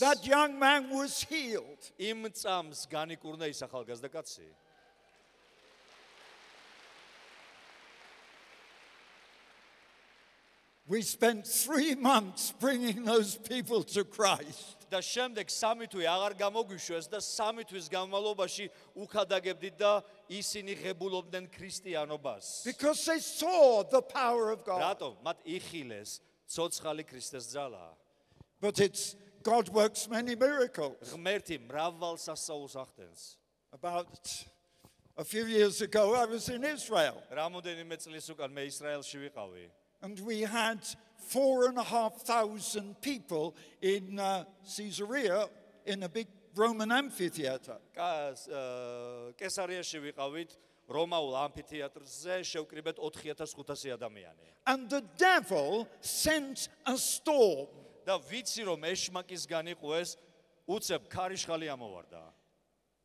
That 0.00 0.26
young 0.26 0.58
man 0.58 0.90
was 0.90 1.22
healed. 1.28 1.92
We 10.89 11.01
spent 11.01 11.47
three 11.47 11.95
months 11.95 12.53
bringing 12.59 13.03
those 13.05 13.37
people 13.37 13.83
to 13.83 14.03
Christ. 14.03 14.75
და 14.91 15.01
შემდეგ 15.01 15.49
სამი 15.49 15.87
თვე 15.89 16.05
აღარ 16.05 16.33
გამოგვიშვეს 16.39 17.09
და 17.09 17.19
სამი 17.19 17.65
თვის 17.65 17.89
განმავლობაში 17.89 18.69
უხადაგებდით 18.95 19.75
და 19.81 20.03
ისინი 20.29 20.77
ღებულობდნენ 20.77 21.49
ქრისტიანობას. 21.49 22.63
Because 22.69 23.03
they 23.05 23.19
saw 23.19 23.83
the 23.83 24.01
power 24.01 24.51
of 24.51 24.63
God. 24.63 24.81
რატომ? 24.81 25.17
მათ 25.25 25.37
იხილეს 25.45 26.21
ცოცხალი 26.47 27.03
ქრისტეს 27.03 27.49
ძალა. 27.49 27.97
But 28.61 28.79
it's 28.79 29.15
God 29.43 29.69
works 29.69 30.07
many 30.07 30.35
miracles. 30.35 31.13
ღმერთი 31.13 31.59
მრავალ 31.67 32.17
სასაულს 32.21 32.75
ახდენს. 32.77 33.37
About 33.73 34.45
a 35.17 35.23
few 35.23 35.45
years 35.45 35.81
ago, 35.81 36.13
I 36.15 36.25
was 36.25 36.47
in 36.49 36.63
Israel, 36.63 37.21
რამოდენიმე 37.31 37.97
წლის 37.97 38.29
უკან 38.31 38.53
მე 38.53 38.69
ისრაელში 38.69 39.17
ვიყავი. 39.27 39.65
and 40.01 40.19
we 40.19 40.41
had 40.41 40.79
four 41.17 41.67
and 41.67 41.77
a 41.77 41.83
half 41.83 42.21
thousand 42.21 43.01
people 43.01 43.55
in 43.81 44.19
uh, 44.19 44.43
Caesarea 44.77 45.49
in 45.85 46.03
a 46.03 46.09
big 46.09 46.27
Roman 46.55 46.91
amphitheater. 46.91 47.77
კა- 47.95 48.33
აა, 48.47 49.33
კესარიაში 49.35 49.99
ვიყავით 49.99 50.51
რომაულ 50.87 51.33
ამფითეატრზე 51.45 52.35
შევკრიბეთ 52.45 52.99
4500 52.99 53.91
ადამიანი. 53.97 54.45
And 54.67 54.89
the 54.89 55.01
devil 55.17 55.87
sent 56.01 56.69
a 56.85 56.97
storm. 56.97 57.67
და 58.05 58.19
ვიცი 58.21 58.63
რომ 58.69 58.81
ეშმაკისგან 58.85 59.65
იყო 59.73 59.89
ეს 59.97 60.15
უცებ 60.69 61.09
ქარიშხალი 61.09 61.67
ამოვარდა. 61.73 62.21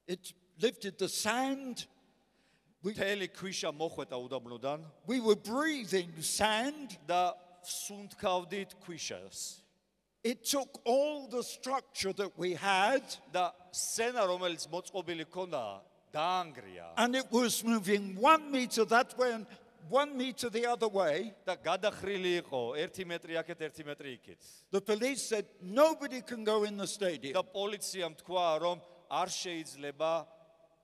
It 0.06 0.32
lifted 0.60 0.98
the 0.98 1.08
sand. 1.08 1.86
მთელი 2.84 3.28
ქვიშა 3.36 3.70
მოხვეთა 3.76 4.16
უდაბნოდან 4.26 4.84
We 5.06 5.20
were 5.20 5.36
breathing 5.36 6.10
sand. 6.22 6.96
და 7.06 7.34
სუნთქავდით 7.62 8.74
ქვიშას. 8.84 9.60
It 10.22 10.44
took 10.44 10.80
all 10.84 11.28
the 11.28 11.42
structure 11.42 12.12
that 12.12 12.32
we 12.36 12.54
had 12.54 13.02
და 13.32 13.52
სცენა 13.72 14.24
რომელიც 14.28 14.66
მოწყობილი 14.68 15.24
ქონდა 15.32 15.80
დაანგრია 16.12 16.92
and 16.96 17.14
it 17.16 17.28
was 17.30 17.64
moving 17.64 18.16
one 18.20 18.50
meter 18.50 18.84
that 18.84 19.16
way 19.18 19.32
and 19.32 19.46
one 19.88 20.16
meter 20.16 20.48
the 20.50 20.66
other 20.66 20.88
way. 20.88 21.32
და 21.46 21.56
გადახრილი 21.56 22.32
იყო 22.44 22.76
1 22.76 23.04
მეტრი 23.12 23.34
აქეთ 23.44 23.60
1 23.60 23.84
მეტრი 23.88 24.10
იქით. 24.18 24.40
The 24.70 24.80
police 24.80 25.22
said 25.22 25.46
nobody 25.60 26.20
can 26.22 26.44
go 26.44 26.64
in 26.64 26.76
the 26.76 26.84
და 26.84 26.88
stadium. 26.88 27.32
პოლიციამ 27.54 28.14
თქვა 28.20 28.46
რომ 28.60 28.80
არ 29.10 29.28
შეიძლება 29.28 30.26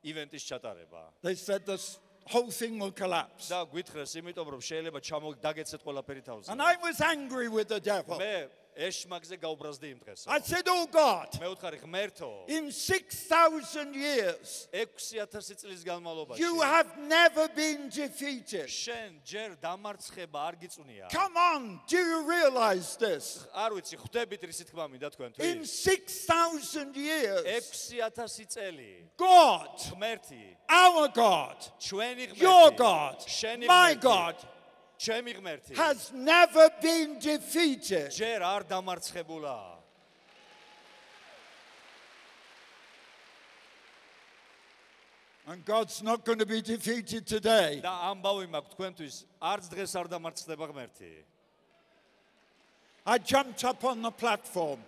ივენტის 0.04 0.42
ჩატარება. 0.50 1.12
They 1.22 1.34
said 1.34 1.66
this 1.66 1.98
whole 2.26 2.50
thing 2.50 2.78
will 2.78 2.92
collapse. 2.92 3.48
და 3.50 3.66
გვითხრეს 3.70 4.16
იმიტომ 4.20 4.46
რომ 4.54 4.60
შეიძლება 4.60 5.00
ჩამოგდაგეცეთ 5.00 5.80
ყველაფერი 5.86 6.22
თავზე. 6.26 6.48
And 6.52 6.62
I 6.62 6.76
was 6.76 7.00
angry 7.00 7.48
with 7.48 7.68
the 7.68 7.80
devil. 7.80 8.18
მე 8.18 8.48
ეშმაკზე 8.76 9.36
გაუბრაზდი 9.40 9.88
იმ 9.88 9.98
დღეს. 10.04 10.26
I 10.28 10.38
said, 10.40 10.68
Oh 10.68 10.84
God, 10.86 11.32
მე 11.40 11.48
ვთხარი 11.48 11.78
ღმერთო 11.80 12.28
in 12.52 12.68
6,000 12.68 13.96
years, 13.96 14.68
6000 14.72 15.56
წლის 15.64 15.80
განმავლობაში 15.80 16.36
you 16.44 16.60
have 16.60 16.92
never 17.00 17.48
been 17.56 17.88
defeated. 17.88 18.68
შენ 18.68 19.24
ჯერ 19.24 19.56
დამარცხება 19.64 20.36
არ 20.36 20.54
გიწუნია. 20.60 21.08
Come 21.08 21.36
on, 21.36 21.80
do 21.88 21.96
you 21.96 22.20
realize 22.28 22.96
this? 23.00 23.48
არ 23.56 23.72
ვიცი, 23.80 23.96
ხვდებით 23.96 24.44
ისი 24.44 24.64
თქმა 24.68 24.84
მინდა 24.92 25.08
In 25.08 25.12
თქვენთვის. 25.16 25.72
6,000 25.72 26.92
years, 27.00 27.40
6000 27.48 28.44
წელი 28.44 29.08
God, 29.16 29.72
ღმერთი, 29.96 30.44
our 30.68 31.08
God, 31.08 31.56
ჩვენი 31.80 32.36
ღმერთი, 32.36 32.44
your 32.44 32.70
God, 32.76 33.24
შენი 33.24 33.64
my 33.66 33.96
ღმერთი, 33.96 34.04
God, 34.04 34.36
ჩემი 34.36 34.44
ღმერთი 34.44 34.49
has 35.76 36.12
never 36.12 36.70
been 36.80 37.18
defeated. 37.18 38.10
ჯერ 38.10 38.40
არ 38.42 38.62
დამარცხებულა. 38.68 39.76
And 45.48 45.64
God's 45.64 46.02
not 46.02 46.24
going 46.24 46.40
to 46.40 46.46
be 46.46 46.60
defeated 46.60 47.24
today. 47.26 47.80
და 47.80 47.92
ამბავი 48.10 48.48
მაქვს 48.50 48.72
თქვენთვის, 48.74 49.14
არც 49.40 49.68
დღეს 49.70 49.92
არ 49.94 50.06
დამარცხდება 50.10 50.66
ღმერთი. 50.72 51.12
I 53.06 53.18
jumped 53.18 53.62
up 53.62 53.84
on 53.84 54.02
the 54.02 54.10
platform. 54.10 54.80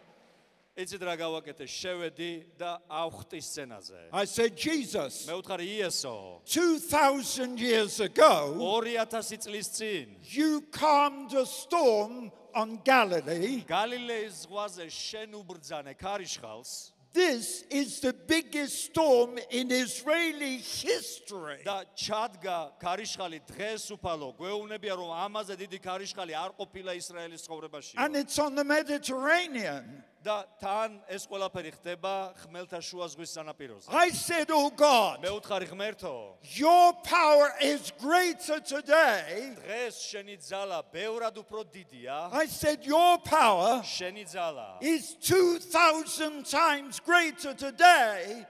იცით 0.79 1.03
რა 1.03 1.15
გავაკეთე? 1.19 1.67
შევედი 1.67 2.31
და 2.59 2.79
ავხტი 2.87 3.41
სცენაზე. 3.43 4.01
I 4.13 4.25
said, 4.25 4.55
Jesus, 4.55 5.27
მე 5.27 5.35
ვთხარი 5.43 5.67
იესო, 5.83 6.41
2,000 6.47 7.59
years 7.59 7.99
ago, 8.01 8.55
2000 8.55 9.43
წლის 9.43 9.69
წინ 9.75 10.07
you 10.23 10.63
calmed 10.71 11.35
a 11.35 11.45
storm 11.47 12.31
on 12.55 12.79
Galilee. 12.85 13.65
გალილეის 13.67 14.47
ზღვაზე 14.47 14.87
შენ 14.87 15.35
უბრძანე 15.35 15.95
ქარიშხალს 15.99 16.93
This 17.11 17.65
is 17.71 18.01
the 18.01 18.13
biggest 18.13 18.85
storm 18.93 19.39
in 19.51 19.73
Israeli 19.73 20.59
history. 20.59 21.65
და 21.65 21.85
ჩადგა 21.97 22.79
ქარიშხალი 22.79 23.41
დღეს 23.49 23.91
უფალო 23.97 24.37
გვეუბნებია 24.39 24.95
რომ 24.95 25.11
ამაზე 25.27 25.57
დიდი 25.57 25.79
ქარიშხალი 25.83 26.35
არ 26.37 26.51
ყოფილა 26.61 26.93
ისრაელის 27.01 27.43
ცხოვრებაში 27.49 27.95
And 27.99 28.15
it's 28.15 28.39
on 28.39 28.55
the 28.55 28.63
Mediterranean. 28.63 30.05
და 30.25 30.43
თან 30.59 30.99
ეს 31.15 31.25
ყველაფერი 31.31 31.71
ხდება 31.79 32.13
ხმელთაშუა 32.43 33.07
ზღვის 33.15 33.31
სანაპიროზე 33.39 33.87
I 33.95 34.11
said, 34.11 34.51
Oh 34.51 34.71
God, 34.71 35.23
მე 35.23 35.31
ვთხარი 35.39 35.69
ღმერთო 35.71 36.15
your 36.59 36.93
power 37.07 37.55
is 37.63 37.93
greater 38.03 38.59
today. 38.61 39.55
დღეს 39.63 40.03
შენი 40.11 40.37
ძალა 40.43 40.83
ბევრად 40.93 41.39
უფრო 41.39 41.65
დიდია 41.71 42.35
I 42.35 42.47
said, 42.47 42.85
Your 42.85 43.19
power 43.23 43.81
შენი 43.87 44.27
ძალა 44.27 44.69
is 44.83 45.15
2,000 45.23 46.45
times 46.45 47.01
greater 47.01 47.55
today 47.55 48.45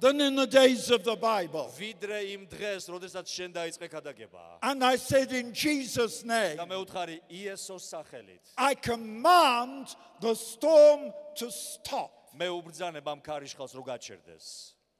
than 0.00 0.20
in 0.20 0.36
the 0.36 0.46
days 0.46 0.90
of 0.90 1.02
the 1.04 1.16
Bible. 1.16 1.68
And 4.62 4.82
I 4.82 4.96
said, 4.96 5.32
In 5.32 5.52
Jesus' 5.52 6.24
name, 6.24 6.56
I 8.56 8.74
command 8.74 9.96
the 10.20 10.34
storm 10.34 11.12
to 11.36 11.50
stop. 11.50 12.10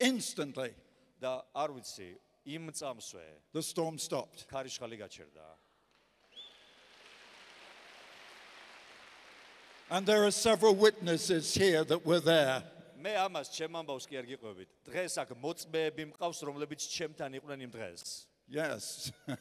Instantly. 0.00 0.74
The 3.52 3.62
storm 3.62 3.98
stopped. 3.98 4.46
And 9.89 10.05
there 10.05 10.25
are 10.25 10.31
several 10.31 10.75
witnesses 10.75 11.53
here 11.53 11.83
that 11.83 12.05
were 12.05 12.19
there. 12.19 12.63
მე 13.03 13.13
ამას 13.19 13.51
ჩემ 13.51 13.75
ამბავს 13.83 14.07
კი 14.07 14.15
არ 14.15 14.27
გიყვებით. 14.31 14.69
დღეს 14.87 15.17
აქ 15.19 15.29
მოწმეები 15.43 16.03
მყავს, 16.13 16.39
რომლებიც 16.47 16.87
ჩემთან 16.87 17.35
იყვნენ 17.39 17.59
იმ 17.67 17.71
დღეს. 17.71 18.27
Yes. 18.47 19.11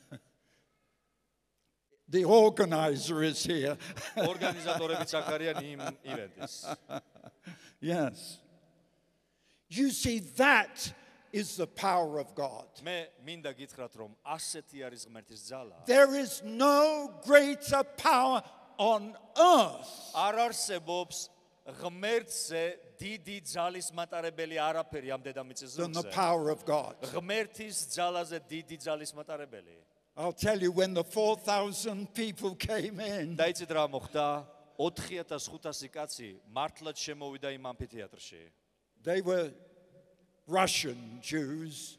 the 2.08 2.24
organizer 2.24 3.22
is 3.22 3.42
here. 3.44 3.76
ორგანიზატორებიც 4.18 5.14
აქ 5.14 5.26
არიან 5.36 5.62
იმ 5.62 5.80
ივენტის. 6.04 6.54
yes. 7.80 8.38
You 9.70 9.90
see, 9.90 10.18
that 10.36 10.92
is 11.32 11.56
the 11.56 11.66
power 11.66 12.18
of 12.18 12.34
God. 12.34 12.66
მე 12.82 13.06
მინდა 13.24 13.54
გითხრათ, 13.56 13.94
რომ 13.96 14.10
ასეთი 14.26 14.84
არის 14.84 15.06
ღმერთის 15.06 15.46
ძალა. 15.48 15.86
There 15.86 16.14
is 16.14 16.42
no 16.42 17.14
greater 17.24 17.82
power 17.84 18.42
on 18.78 19.16
earth 19.36 19.92
არ 20.14 20.34
არსებობს 20.48 21.28
ღმერთზე 21.80 22.62
დიდი 23.02 23.36
ძალის 23.46 23.88
მატარებელი 23.94 24.56
არაფერი 24.58 25.08
ამ 25.14 25.22
დედამიწის 25.22 25.76
than 25.78 25.92
the 25.92 26.02
ზურგზე. 26.02 26.12
power 26.14 26.50
of 26.50 26.64
God. 26.64 26.96
ღმერთის 27.02 27.76
ძალაზე 27.96 28.38
დიდი 28.48 28.76
ძალის 28.78 29.12
მატარებელი. 29.14 29.76
I'll 30.16 30.32
tell 30.32 30.60
you, 30.60 30.70
when 30.72 30.92
the 30.92 31.02
4,000 31.04 32.12
people 32.14 32.54
came 32.54 33.00
in, 33.00 33.36
და 33.36 33.48
იცით 33.48 33.70
რა 33.70 33.88
მოხდა? 33.88 34.44
4500 34.78 35.88
კაცი 35.88 36.36
მართლაც 36.52 36.96
შემოვიდა 36.98 37.48
იმ 37.56 37.64
ამფითეატრში. 37.72 38.42
they 39.02 39.20
were 39.22 39.52
Russian 40.46 41.20
Jews, 41.22 41.98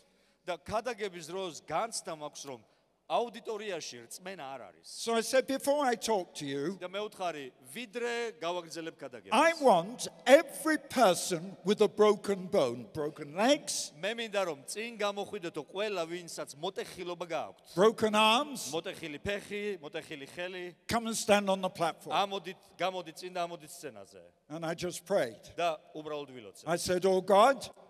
და 0.46 0.58
ქადაგების 0.62 1.26
დროს 1.30 1.62
განცდა 1.66 2.14
მაქვს 2.16 2.44
რომ 2.46 2.60
აუდიტორიაში 3.06 3.98
რწმენა 4.02 4.42
არ 4.42 4.60
არის. 4.66 4.82
So 4.82 5.14
I 5.14 5.20
said, 5.22 5.46
before 5.46 5.86
I 5.86 5.94
talk 5.94 6.34
to 6.42 6.44
you, 6.44 6.74
და 6.82 6.88
მე 6.90 7.00
ვთხარი, 7.06 7.52
ვიდრე 7.70 8.34
გავაგრძელებ 8.42 8.94
I 8.94 8.98
ქადაგებას. 8.98 9.62
want 9.62 10.08
every 10.26 10.76
person 10.78 11.56
with 11.64 11.80
a 11.82 11.88
broken 11.88 12.46
bone, 12.50 12.88
broken 12.92 13.36
legs, 13.36 13.92
მე 14.02 14.10
მინდა 14.18 14.42
რომ 14.50 14.58
წინ 14.66 14.98
გამოხვიდეთო 14.98 15.62
ყველა 15.70 16.02
ვინსაც 16.02 16.56
მოტეხილობა 16.58 17.26
გააქვთ. 17.30 17.74
broken 17.78 18.14
arms, 18.18 18.72
მოტეხილი 18.74 19.18
ფეხი, 19.22 19.78
მოტეხილი 19.78 20.26
ხელი, 20.34 20.74
come 20.90 21.06
and 21.06 21.16
stand 21.16 21.48
on 21.48 21.62
the 21.62 21.70
platform. 21.70 22.10
ამოდით, 22.10 22.58
გამოდით 22.76 23.14
წინ 23.22 23.32
და 23.38 23.46
ამოდით 23.46 23.70
სცენაზე. 23.70 24.22
And 24.50 24.66
I 24.66 24.74
just 24.74 25.06
prayed. 25.06 25.54
და 25.56 25.78
უბრალოდ 25.94 26.30
ვილოცე. 26.34 26.64
I 26.66 26.74
said, 26.74 27.06
Oh 27.06 27.20
God, 27.20 27.70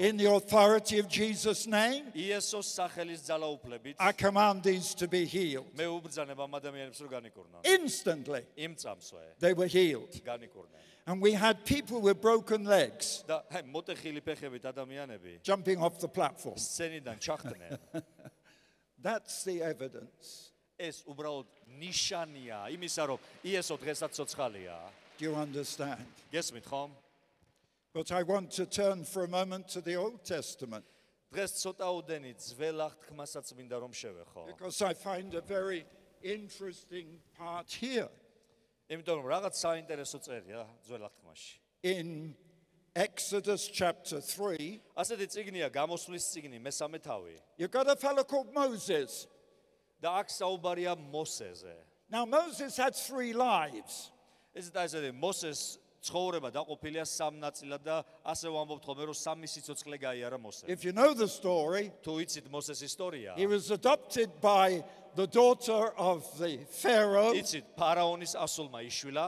in 0.00 0.16
the 0.16 0.26
authority 0.26 0.98
of 0.98 1.08
Jesus' 1.08 1.66
name, 1.66 2.10
იესოს 2.14 2.66
სახელის 2.74 3.22
ძალაუფლებით 3.22 3.94
I 3.98 4.12
command 4.12 4.62
these 4.62 4.94
to 4.94 5.06
be 5.06 5.24
healed. 5.24 5.70
მე 5.76 5.86
უბრძანებ 5.86 6.36
ამ 6.36 6.58
ადამიანებს 6.60 7.00
რომ 7.00 7.10
განიკურნონ. 7.10 7.62
Instantly, 7.64 8.42
იმ 8.56 8.74
წამსვე 8.74 9.38
they 9.38 9.52
were 9.52 9.68
healed. 9.68 10.10
განიკურნენ. 10.24 10.82
And 11.06 11.20
we 11.20 11.32
had 11.32 11.64
people 11.64 12.00
with 12.00 12.20
broken 12.20 12.64
legs 12.64 13.24
და 13.28 13.42
აი 13.50 13.62
მოტეხილი 13.70 14.20
ფეხებით 14.20 14.64
ადამიანები 14.72 15.42
jumping 15.42 15.78
off 15.78 16.00
the 16.00 16.08
platform. 16.08 16.56
სცენიდან 16.56 17.20
ჩახდნენ. 17.20 17.78
That's 19.00 19.44
the 19.44 19.62
evidence. 19.62 20.50
ეს 20.78 21.04
უბრალოდ 21.06 21.46
ნიშანია 21.78 22.66
იმისა, 22.74 23.06
რომ 23.06 23.18
იესო 23.44 23.78
დღესაც 23.78 24.10
ცოცხალია. 24.10 24.74
Do 25.18 25.24
you 25.30 25.34
understand? 25.34 26.02
გესმით 26.32 26.66
ხომ? 26.66 26.90
But 27.92 28.10
I 28.10 28.22
want 28.24 28.50
to 28.52 28.66
turn 28.66 29.04
for 29.04 29.24
a 29.24 29.28
moment 29.28 29.68
to 29.68 29.80
the 29.80 29.94
Old 29.96 30.24
Testament 30.24 30.84
დღეს 31.32 31.52
ცოტაუდენი 31.62 32.34
ძველ 32.38 32.78
აღთქმასაც 32.88 33.52
მინდა 33.58 33.76
რომ 33.82 33.92
შევეხო. 33.92 34.46
because 34.46 34.82
I 34.82 34.94
find 34.94 35.34
a 35.34 35.40
very 35.40 35.84
interesting 36.22 37.18
part 37.38 37.70
here 37.72 38.08
იმიტომ 38.90 39.18
რომ 39.22 39.26
რაღაც 39.26 39.54
საინტერესო 39.64 40.18
წერია 40.22 40.66
ძველ 40.86 41.08
აღთქმაში. 41.10 41.58
in 41.82 42.36
Exodus 42.94 43.66
chapter 43.68 44.20
3. 44.20 44.80
ასეთი 44.96 45.26
წიგნია 45.26 45.70
გამოსვლის 45.70 46.24
წიგნი 46.34 46.60
მესამე 46.62 46.98
თავი 47.02 47.34
You've 47.58 47.70
got 47.72 47.88
a 47.90 47.96
fellow 47.96 48.22
called 48.24 48.52
Moses. 48.54 49.26
და 50.02 50.22
აქ 50.22 50.28
საუბარია 50.30 50.94
მოსეზე. 51.10 51.74
Now, 52.10 52.24
Moses 52.26 52.76
had 52.76 52.94
three 52.94 53.32
lives. 53.32 54.12
ეს 54.54 54.70
და 54.70 54.84
ესე 54.84 55.10
მოსეს 55.12 55.78
ცხოვრება 55.99 56.49
დაყოფილია 56.55 57.03
სამ 57.03 57.39
ნაწილად 57.43 57.83
და 57.83 57.97
ასე 58.23 58.47
ვამბობთ 58.53 58.83
ხოლმე 58.87 59.03
რომ 59.09 59.17
სამი 59.19 59.47
სიცოცხლე 59.51 59.97
გაიარა 59.99 60.37
მოსე. 60.39 60.63
If 60.67 60.83
you 60.87 60.93
know 60.93 61.13
the 61.13 61.27
story, 61.27 61.91
თუ 62.03 62.19
იცით 62.23 62.47
მოსეს 62.49 62.81
ისტორია, 62.87 63.35
he 63.35 63.47
was 63.47 63.71
adopted 63.71 64.29
by 64.39 64.83
the 65.15 65.27
daughter 65.27 65.91
of 65.97 66.23
the 66.39 66.63
Pharaoh, 66.71 67.33
იცით 67.35 67.75
ფარაონის 67.75 68.35
ასულმა 68.39 68.83
იშვილა, 68.87 69.27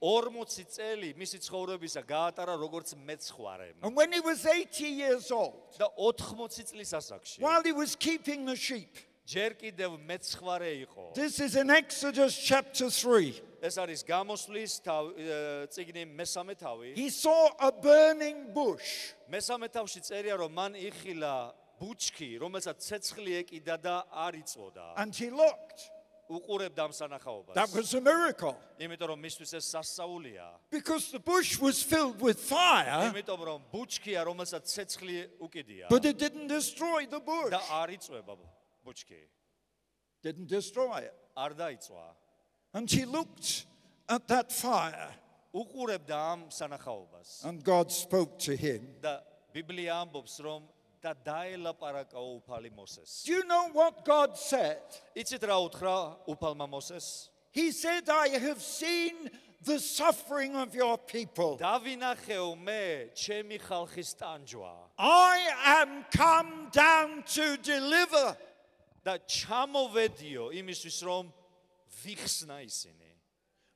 40 0.00 0.64
წელი 0.68 1.14
მისი 1.16 1.38
ცხოვრებისა 1.40 2.02
გაატარა 2.04 2.56
როგორც 2.60 2.94
მეცხვარე. 2.96 3.74
And 3.82 3.96
when 3.96 4.12
he 4.12 4.20
was 4.20 4.44
80 4.44 4.88
years 4.88 5.30
old, 5.30 5.72
და 5.78 5.88
80 5.96 6.64
წლის 6.68 6.92
ასაკში 6.92 7.40
while 7.40 7.62
he 7.62 7.72
was 7.72 7.96
keeping 7.96 8.44
the 8.44 8.56
sheep, 8.56 8.92
ჯერ 9.26 9.56
კიდევ 9.58 9.98
მეცხვარე 10.06 10.86
იყო. 10.86 11.14
this 11.14 11.40
is 11.40 11.56
in 11.56 11.70
Exodus 11.70 12.36
chapter 12.36 12.90
3, 12.90 13.40
ეს 13.62 13.78
არის 13.78 14.04
გამოსვლის 14.04 14.80
წიგნი 15.72 16.04
მესამე 16.14 16.54
თავი. 16.54 16.94
he 16.94 17.08
saw 17.08 17.48
a 17.58 17.72
burning 17.72 18.52
bush. 18.52 19.14
მესამე 19.28 19.68
თავში 19.72 20.00
წერია 20.04 20.36
რომ 20.36 20.52
მან 20.52 20.72
იხილა 20.76 21.54
ბუჩქი, 21.80 22.38
რომელსაც 22.40 22.76
ცეცხლი 22.80 23.32
ეკიდა 23.42 23.76
და 23.80 24.04
არ 24.12 24.44
იწოდა. 24.44 24.94
And 24.96 25.14
he 25.14 25.30
looked. 25.30 25.90
უყურებდა 26.28 26.82
ამ 26.84 26.92
სანახაობას. 26.92 27.54
That 27.54 27.70
was 27.72 27.94
a 27.94 28.00
miracle. 28.00 28.56
იმიტომ 28.78 29.08
რომ 29.14 29.20
მისთვის 29.22 29.50
ეს 29.54 29.64
სასწაულია. 29.74 30.46
Because 30.70 31.10
the 31.10 31.18
bush 31.18 31.58
was 31.58 31.82
filled 31.82 32.20
with 32.20 32.38
fire. 32.38 33.10
იმიტომ 33.10 33.40
რომ 33.46 33.60
ბუჩქია 33.72 34.24
რომელსაც 34.26 34.66
ცეცხლი 34.66 35.38
უკიდია. 35.40 35.88
But 35.88 36.04
it 36.04 36.18
didn't 36.18 36.48
destroy 36.48 37.06
the 37.06 37.20
bush. 37.20 37.50
და 37.50 37.60
არ 37.70 37.98
იწובה 37.98 38.36
ბუჩქი. 38.84 39.22
Didn't 40.22 40.48
destroy 40.48 41.06
it. 41.06 41.14
არ 41.36 41.54
დაიწვა. 41.54 42.14
And 42.74 42.90
she 42.90 43.04
looked 43.04 43.66
at 44.08 44.26
that 44.28 44.52
fire. 44.52 45.14
უყურებდა 45.54 46.16
ამ 46.34 46.50
სანახაობას. 46.50 47.44
And 47.44 47.62
God 47.62 47.92
spoke 47.92 48.38
to 48.40 48.56
him. 48.56 49.00
და 49.00 49.22
ბიბლია 49.54 50.04
ამბობს 50.04 50.40
რომ 50.40 50.62
და 51.01 51.15
დაელაპარაკა 51.25 52.21
უფალი 52.21 52.71
მოსეს. 52.77 53.25
Do 53.25 53.33
you 53.33 53.43
know 53.43 53.69
what 53.73 54.05
God 54.05 54.37
said? 54.37 54.81
იცით 55.15 55.43
რა 55.49 55.57
უთხრა 55.67 55.97
უფალმა 56.29 56.67
მოსეს? 56.69 57.29
He 57.51 57.71
said, 57.71 58.07
I 58.07 58.29
have 58.39 58.61
seen 58.61 59.29
the 59.63 59.79
suffering 59.79 60.55
of 60.55 60.73
your 60.75 60.97
people. 60.97 61.57
დავინახეო 61.57 62.55
მე 62.55 63.13
ჩემი 63.17 63.57
ხალხის 63.59 64.15
ტანჯვა 64.21 64.73
I 64.97 65.37
am 65.81 66.05
come 66.15 66.69
down 66.71 67.23
to 67.35 67.57
deliver. 67.57 68.37
და 69.03 69.17
ჩამოვედიო 69.25 70.53
იმისთვის 70.53 70.97
რომ 71.09 71.33
ვიხსნა 72.05 72.61
ისინი. 72.61 73.09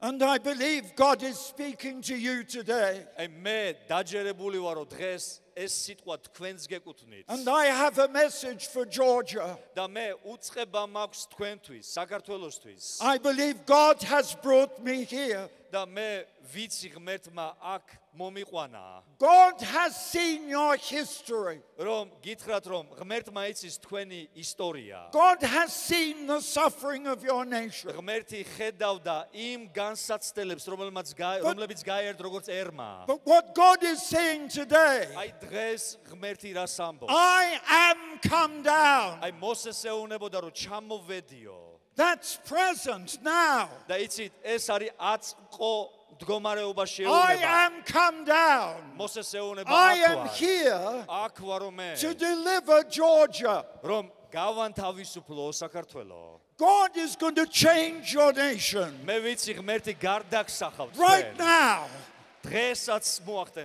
And 0.02 0.22
I 0.22 0.38
believe 0.38 0.96
God 0.96 1.24
is 1.24 1.40
speaking 1.40 2.02
to 2.04 2.16
you 2.16 2.44
today. 2.44 3.08
აი 3.18 3.28
მე 3.42 3.90
დაჯერებული 3.90 4.62
ვარ 4.62 4.86
რომ 4.86 4.90
დღეს 4.94 5.42
ეს 5.61 5.73
სიტყვა 5.85 6.17
თქვენს 6.27 6.67
გეკუთვნით. 6.73 7.25
And 7.29 7.49
I 7.49 7.67
have 7.67 7.99
a 7.99 8.09
message 8.09 8.67
for 8.73 8.85
Georgia. 8.87 9.59
და 9.77 9.87
მე 9.89 10.07
უწყება 10.25 10.83
მაქვს 10.89 11.23
თქვენთვის, 11.35 11.85
საქართველოსთვის. 11.99 12.85
I 13.01 13.19
believe 13.19 13.67
God 13.67 14.03
has 14.03 14.35
brought 14.35 14.83
me 14.83 15.05
here. 15.05 15.49
და 15.71 15.87
მე 15.87 16.27
ვიცი 16.53 16.91
ღმერთმა 16.95 17.47
აქ 17.63 17.85
მომიყვანა. 18.19 19.03
God 19.19 19.61
has 19.63 19.95
seen 19.95 20.49
your 20.49 20.77
history. 20.77 21.63
რომ 21.79 22.11
გითხრათ 22.23 22.65
რომ 22.67 22.85
ღმერთმა 22.99 23.47
იცის 23.55 23.79
თქვენი 23.79 24.29
ისტორია. 24.35 25.11
God 25.13 25.43
has 25.43 25.73
seen 25.73 26.27
the 26.27 26.41
suffering 26.41 27.07
of 27.07 27.23
your 27.23 27.45
nation. 27.45 27.93
ღმერთი 27.95 28.45
ხედავდა 28.59 29.31
იმ 29.33 29.71
განსაცდელებს, 29.73 30.67
რომელმაც 30.67 31.15
რომლებიც 31.47 31.85
გაერთ 31.87 32.19
როგორც 32.19 32.49
ერმა. 32.51 33.07
But 33.07 33.21
what 33.25 33.55
God 33.55 33.83
is 33.85 34.03
saying 34.03 34.49
today, 34.49 35.07
აი 35.15 35.33
დღეს 35.41 35.99
ღმერთი 36.11 36.55
რას 36.55 36.75
ამბობს? 36.83 37.09
I 37.09 37.61
am 37.71 38.19
come 38.19 38.63
down. 38.63 39.21
აი 39.23 39.33
მოსეს 39.39 39.87
ეუნებოდა 39.87 40.43
რომ 40.43 40.51
ჩამოვედიო. 40.51 41.70
That's 41.96 42.36
present 42.44 43.18
now. 43.24 43.70
და 43.88 43.96
იცით, 44.04 44.32
ეს 44.44 44.68
არის 44.70 44.92
აწყო 45.00 45.74
მდგომარეობაში 46.20 47.04
I 47.08 47.36
ეუნება. 47.36 47.52
am 47.66 47.84
come 47.84 48.26
down. 48.26 48.76
მოსეს 48.98 49.32
ეუნება 49.36 49.68
I 49.72 50.00
აქ 50.04 50.10
am 50.12 50.18
ვარ. 50.18 50.28
here 50.36 51.06
აქ 51.08 51.36
ვარ 51.40 51.60
რომ 51.62 51.76
მე 51.76 51.96
to 52.00 52.14
deliver 52.14 52.84
Georgia. 52.90 53.66
რომ 53.84 54.12
გავანთავისუფლო 54.32 55.52
საქართველო. 55.54 56.40
God 56.58 56.96
is 56.96 57.16
going 57.18 57.36
to 57.36 57.46
change 57.46 58.14
your 58.14 58.32
nation 58.34 58.96
მე 59.06 59.20
ვიცი 59.24 59.56
ღმერთი 59.60 59.94
გარდაგსახავთ 60.00 60.96
right 60.98 61.36
თქვენ. 61.36 61.38
now. 61.38 61.88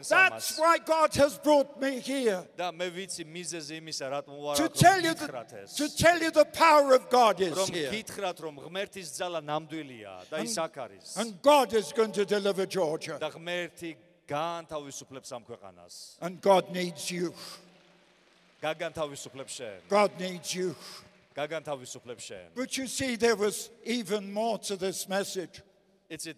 That's 0.09 0.57
why 0.59 0.77
God 0.79 1.13
has 1.15 1.37
brought 1.37 1.79
me 1.79 1.99
here. 1.99 2.43
To 4.57 4.67
tell 4.69 5.01
you 5.01 5.13
the, 5.13 5.27
to 5.77 5.89
tell 5.97 6.21
you 6.21 6.29
the 6.31 6.45
power 6.45 6.93
of 6.93 7.09
God 7.09 7.39
is 7.39 7.55
here. 7.73 7.89
And, 10.41 10.49
and 11.17 11.41
God 11.41 11.73
is 11.73 11.93
going 11.93 12.11
to 12.11 12.25
deliver 12.25 12.65
Georgia. 12.65 13.17
And 16.21 16.41
God 16.41 16.69
needs 16.71 17.09
you. 17.09 17.33
God 19.89 20.11
needs 20.19 20.53
you. 20.53 20.75
But 22.55 22.77
you 22.77 22.87
see, 22.87 23.15
there 23.15 23.35
was 23.35 23.69
even 23.85 24.33
more 24.33 24.57
to 24.59 24.75
this 24.75 25.07
message. 25.07 25.61
It's 26.09 26.27
it 26.27 26.37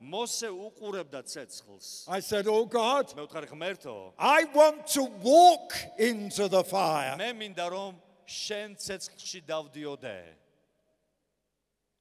მოსე 0.00 0.48
უყურებდა 0.52 1.22
ცეცხლს. 1.24 2.04
I 2.08 2.20
said, 2.20 2.46
Oh 2.46 2.66
God, 2.66 3.14
მე 3.16 3.26
ვთქვი, 3.26 3.46
ღმერთო, 3.48 4.12
I 4.18 4.44
want 4.54 4.86
to 4.94 5.04
walk 5.22 5.72
into 5.98 6.48
the 6.48 6.62
fire. 6.64 7.16
მე 7.16 7.32
მინდა 7.32 7.66
რომ 7.72 7.94
შენ 8.26 8.76
ცეცხლში 8.76 9.40
დავდიოდე. 9.46 10.18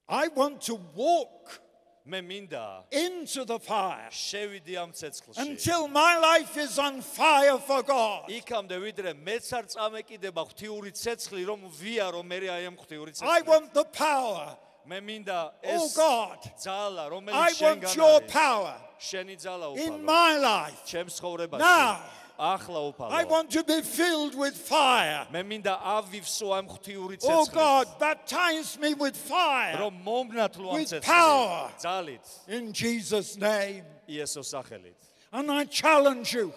I 0.07 0.27
want 0.27 0.61
to 0.67 0.75
walk 0.93 1.61
მე 2.05 2.21
მინდა 2.21 2.83
into 2.91 3.45
the 3.45 3.57
fire 3.57 4.09
შევიდი 4.11 4.75
ამ 4.77 4.91
ცეცხლში. 4.93 5.38
until 5.41 5.88
my 5.88 6.17
life 6.19 6.55
is 6.57 6.77
on 6.77 7.01
fire 7.01 7.57
for 7.57 7.81
God. 7.81 8.29
იქამდე 8.29 8.77
ვიდრე 8.77 9.13
მეც 9.17 9.49
არ 9.57 9.65
წამეკიდება 9.73 10.41
ღვთიური 10.45 10.91
ცეცხლი 10.93 11.45
რომ 11.49 11.65
ვიარო 11.73 12.21
მე 12.21 12.38
აი 12.45 12.63
ამ 12.69 12.77
ღვთიური 12.77 13.09
I 13.09 13.41
ცეცხლი. 13.41 13.47
want 13.47 13.73
the 13.73 13.85
power. 13.85 14.57
მე 14.88 14.99
მინდა 15.01 15.51
Oh 15.63 15.85
ეს 15.85 15.95
God, 15.95 16.39
ძალა 16.61 17.05
I 17.05 17.09
რომელიც 17.09 17.33
want 17.33 17.55
შენგან 17.57 17.95
your 17.95 18.21
არის 18.21 18.31
power 18.31 18.75
შენი 18.99 19.35
ძალა 19.38 19.77
in 19.77 19.93
უფალო 19.93 20.03
my 20.03 20.38
life. 20.38 20.79
ჩემს 20.85 21.19
ცხოვრებაში 21.19 21.59
Now. 21.59 21.97
ახლა 22.38 22.79
I 23.09 23.23
უფალო 23.25 23.29
want 23.29 23.49
to 23.51 23.63
be 23.63 23.81
filled 23.81 24.35
with 24.35 24.55
fire. 24.55 25.25
მე 25.31 25.41
მინდა 25.43 25.73
ავივსო 25.81 26.47
ამ 26.59 26.67
ღვთიური 26.67 27.17
Oh 27.23 27.45
ცეცხლით 27.45 27.53
God, 27.53 27.88
baptize 27.99 28.77
me 28.79 28.93
with 28.93 29.15
fire 29.17 29.77
რომ 29.77 30.03
მომნათლო 30.03 30.69
ამ 30.69 30.73
With 30.75 31.01
power. 31.01 31.71
ცეცხლით 31.79 31.81
ძალით 31.81 32.25
in 32.47 32.71
Jesus' 32.73 33.38
name. 33.38 33.83
იესოს 34.07 34.53
სახელით 34.53 34.93
And 35.33 35.51
I 35.51 35.65
challenge 35.65 36.33
you 36.33 36.53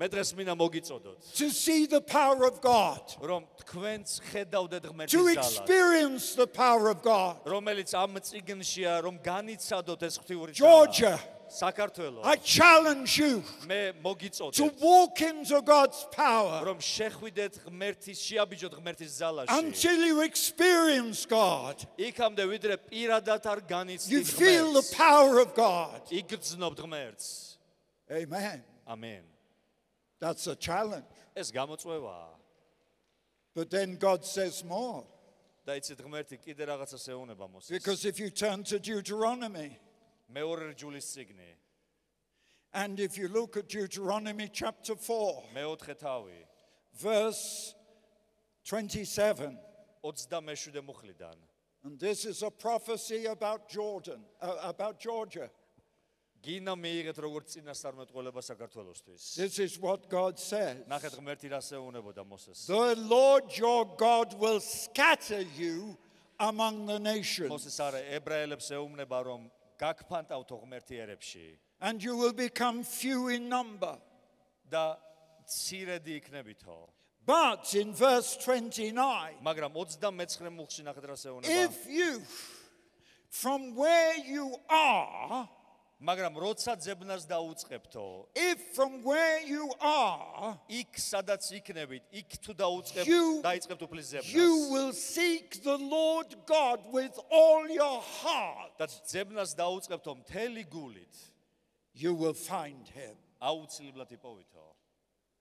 მე 0.00 0.06
დღეს 0.12 0.34
მინდა 0.36 0.54
მოგიწოდოთ 0.60 1.18
to 1.40 1.48
see 1.50 1.86
the 1.86 2.00
power 2.00 2.44
of 2.44 2.60
God, 2.60 3.16
რომ 3.20 3.46
თქვენც 3.64 4.20
ხედავდეთ 4.28 4.82
to 4.84 4.90
ღმერთის 4.92 5.16
ძალას 5.16 5.36
experience 5.40 6.34
the 6.36 6.46
power 6.46 6.90
of 6.92 7.00
God. 7.00 7.40
რომელიც 7.48 7.94
ამ 7.96 8.20
წიგნშია 8.20 9.00
რომ 9.08 9.16
განიცადოთ 9.24 10.00
ეს 10.04 10.18
ღვთიური 10.20 10.52
Georgia, 10.52 11.16
საქართველო 11.48 12.20
I 12.24 12.36
challenge 12.36 13.16
you 13.16 13.40
მე 13.64 13.96
to 13.96 14.02
მოგიწოდეთ 14.04 14.80
walk 14.84 15.22
into 15.24 15.62
God's 15.64 16.04
power 16.12 16.60
რომ 16.68 16.76
შეხვიდეთ 16.76 17.64
ღმერთის 17.64 18.18
შეაბიჯოთ 18.20 18.72
ღმერთის 18.76 19.12
ძალაში 19.16 19.48
until 19.56 19.96
you 20.04 20.20
experience 20.20 21.24
God. 21.24 21.86
იქამდე 21.96 22.44
ვიდრე 22.52 22.76
პირადად 22.84 23.40
არ 23.48 23.64
You 23.64 23.70
განიცდით 23.72 24.26
feel 24.28 24.76
the 24.76 24.84
ღმერთს 24.84 24.92
power 24.92 25.40
of 25.40 25.54
God. 25.56 26.04
იგრძნობთ 26.12 26.84
ღმერთს 26.84 27.56
Amen. 28.12 28.60
ამენ 28.86 29.24
That's 30.20 30.46
a 30.46 30.56
challenge. 30.56 31.04
ეს 31.36 31.52
გამოწვევაა 31.52 32.34
But 33.54 33.70
then 33.70 33.96
God 33.96 34.24
says 34.24 34.64
more. 34.64 35.04
და 35.66 35.74
იცით 35.80 35.98
ღმერთი 36.04 36.36
კიდე 36.38 36.66
რაღაცას 36.70 37.08
ეუნება 37.10 37.48
მოსეს 37.50 37.70
Because 37.70 38.04
if 38.04 38.20
you 38.20 38.30
turn 38.30 38.62
to 38.64 38.78
Deuteronomy, 38.78 39.78
მეორე 40.30 40.74
რჯულის 40.74 41.06
ციგნი 41.14 41.52
and 42.72 43.00
if 43.00 43.16
you 43.16 43.28
look 43.28 43.56
at 43.56 43.68
Deuteronomy 43.68 44.48
chapter 44.48 44.94
4, 44.94 45.42
მეოთხე 45.54 45.94
თავი 46.00 46.38
verse 46.94 47.74
27, 48.64 49.58
27 50.02 50.82
მუხლიდან 50.82 51.36
and 51.84 51.98
this 52.00 52.24
is 52.24 52.42
a 52.42 52.50
prophecy 52.50 53.26
about 53.26 53.68
Jordan, 53.68 54.20
uh, 54.40 54.56
about 54.62 54.98
Georgia. 54.98 55.50
გინა 56.46 56.74
მიიღეთ 56.78 57.16
როგორც 57.26 57.46
წინასწარმეტყველება 57.56 58.40
საქართველოსთვის 58.46 59.22
This 59.36 59.58
is 59.58 59.78
what 59.82 60.08
God 60.08 60.38
says. 60.38 60.84
ნახეთ 60.86 61.16
ღმერთი 61.18 61.48
რას 61.50 61.72
ეუნებოდა 61.74 62.22
მოსეს 62.24 62.66
The 62.70 62.94
Lord 62.94 63.50
your 63.58 63.84
God 63.98 64.34
will 64.38 64.60
scatter 64.60 65.42
you 65.58 65.96
among 66.38 66.86
the 66.86 66.98
nations, 67.00 67.50
მოსეს 67.50 67.80
არა 67.80 68.00
ებრაელებს 68.20 68.70
ეუბნება 68.78 69.18
რომ 69.26 69.50
გაგფანტავთო 69.80 70.56
ღმერთი 70.62 70.94
ერებში 71.06 71.46
and 71.80 72.02
you 72.02 72.16
will 72.16 72.32
become 72.32 72.84
few 72.84 73.28
in 73.28 73.48
number. 73.48 73.98
და 74.70 74.96
ცირედი 75.46 76.20
იქნებითო 76.22 76.76
But 77.26 77.74
in 77.74 77.90
verse 77.92 78.36
29, 78.38 79.42
მაგრამ 79.42 79.72
29 79.74 80.46
მუხლში 80.54 80.82
ნახეთ 80.86 81.04
რას 81.10 81.26
ეუბნება 81.26 81.50
if 81.66 81.90
you, 81.90 82.22
from 83.28 83.74
where 83.74 84.14
you 84.22 84.54
are, 84.70 85.48
მაგრამ 86.00 86.34
როცა 86.36 86.76
ძებნას 86.76 87.24
დაუწყებთო 87.26 88.26
if 88.36 88.58
from 88.76 89.02
where 89.02 89.40
you 89.48 89.64
are, 89.80 90.58
იქ 90.68 90.92
სადაც 91.00 91.40
იქნებით 91.56 92.02
იქ 92.12 92.36
თუ 92.44 92.52
დაუწყებ 92.54 93.04
You- 93.08 93.40
დაიწყებთ 93.42 93.82
უფლის 93.88 94.12
you 94.12 94.20
ძებნას 94.20 94.70
will 94.70 94.92
seek 94.92 95.62
the 95.62 95.78
Lord 95.78 96.36
God 96.46 96.84
with 96.92 97.16
all 97.30 97.64
your 97.70 98.02
heart. 98.02 98.76
და 98.78 98.86
ძებნას 99.08 99.54
დაუწყებთო 99.56 100.14
მთელი 100.24 100.64
გულით 100.68 101.16
You 101.94 102.12
will 102.14 102.34
find 102.34 102.86
him. 102.88 103.16
აუცილებლად 103.40 104.12
იპოვითო 104.12 104.64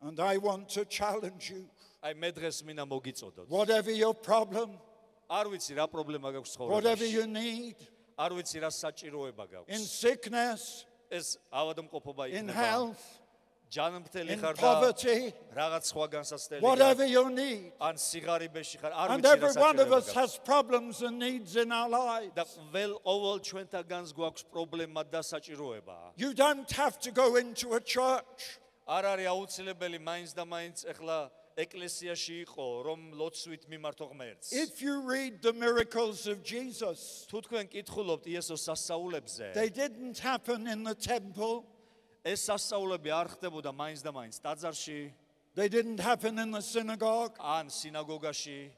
And 0.01 0.19
I 0.19 0.37
want 0.37 0.69
to 0.69 0.85
challenge 0.85 1.49
you. 1.51 1.67
აი 2.03 2.13
მე 2.15 2.31
დღეს 2.31 2.63
მინდა 2.63 2.85
მოგიწოდოთ 2.87 3.47
Whatever 3.49 3.91
your 3.91 4.13
problem, 4.13 4.79
არ 5.29 5.45
ვიცი 5.51 5.75
რა 5.75 5.87
პრობლემა 5.91 6.31
გაქვს 6.31 6.55
whatever 6.59 6.95
ცხოვრებაში 6.95 7.11
you 7.11 7.27
need, 7.27 7.75
არ 8.19 8.31
ვიცი 8.31 8.59
რა 8.63 8.71
საჭიროება 8.71 9.43
in 9.67 9.79
გაქვს 9.79 9.89
sickness, 9.89 10.85
ეს 11.11 11.37
ავადმყოფობა 11.51 12.29
in 12.31 12.49
იქნება 12.49 12.53
health, 12.55 13.03
ჯანმრთელი 13.75 14.29
in 14.31 14.39
ხარ 14.39 14.55
და 14.55 14.61
poverty, 14.61 15.33
რაღაც 15.53 15.83
სხვა 15.91 16.05
განსაცდელი 16.15 16.61
whatever 16.61 17.03
გაქვს, 17.03 17.11
your 17.11 17.29
need. 17.29 17.71
ან 17.81 17.95
სიღარიბეში 17.97 18.77
ხარ, 18.79 18.91
არ 18.93 19.09
And 19.09 19.23
ვიცი 19.23 19.27
რა 19.27 19.49
every 19.49 19.61
one 19.61 19.79
of 19.79 19.91
us 19.91 20.05
საჭიროება 20.05 20.13
გაქვს. 20.13 20.13
has 20.13 20.37
problems 20.45 21.01
and 21.01 21.19
needs 21.19 21.55
in 21.55 21.71
our 21.71 21.89
lives. 21.89 22.33
და 22.35 22.45
վել 22.71 22.93
ყოველ 23.03 23.39
ჩვენთაგანს 23.49 24.13
გვაქვს 24.13 24.43
პრობლემა 24.53 25.03
და 25.11 25.19
საჭიროება. 25.19 26.13
You 26.15 26.33
don't 26.33 26.69
have 26.71 26.99
to 26.99 27.11
go 27.11 27.35
into 27.35 27.73
a 27.73 27.79
church. 27.81 28.59
არ 28.87 29.03
არის 29.03 29.27
აუცილებელი 29.33 29.99
მაინც 29.99 30.33
და 30.37 30.45
მაინც 30.45 30.85
ეხლა 30.85 31.31
ეკლესიაში 31.56 32.34
იყო, 32.46 32.66
რომ 32.86 33.00
ლოცვით 33.18 33.66
მიმართო 33.68 34.04
ღმერთს. 34.10 34.52
If 34.52 34.82
you 34.82 35.00
read 35.02 35.42
the 35.42 35.52
miracles 35.52 36.26
of 36.26 36.42
Jesus, 36.42 37.26
თუ 37.30 37.42
თქვენ 37.42 37.64
კითხულობთ 37.68 38.24
იესოს 38.30 38.62
სასწაულებზე, 38.68 39.52
they 39.54 39.68
didn't 39.68 40.18
happen 40.18 40.66
in 40.66 40.84
the 40.84 40.94
temple, 40.94 41.64
ეს 42.24 42.46
სასწაულები 42.48 43.10
არ 43.10 43.26
ხდებოდა 43.34 43.70
მაინც 43.72 44.00
და 44.04 44.10
მაინც 44.12 44.36
ტაძარში, 44.44 45.12
they 45.54 45.68
didn't 45.68 46.00
happen 46.00 46.38
in 46.38 46.50
the 46.50 46.62
synagogue, 46.62 47.36
ან 47.38 47.66
სინაგოგაში. 47.68 48.70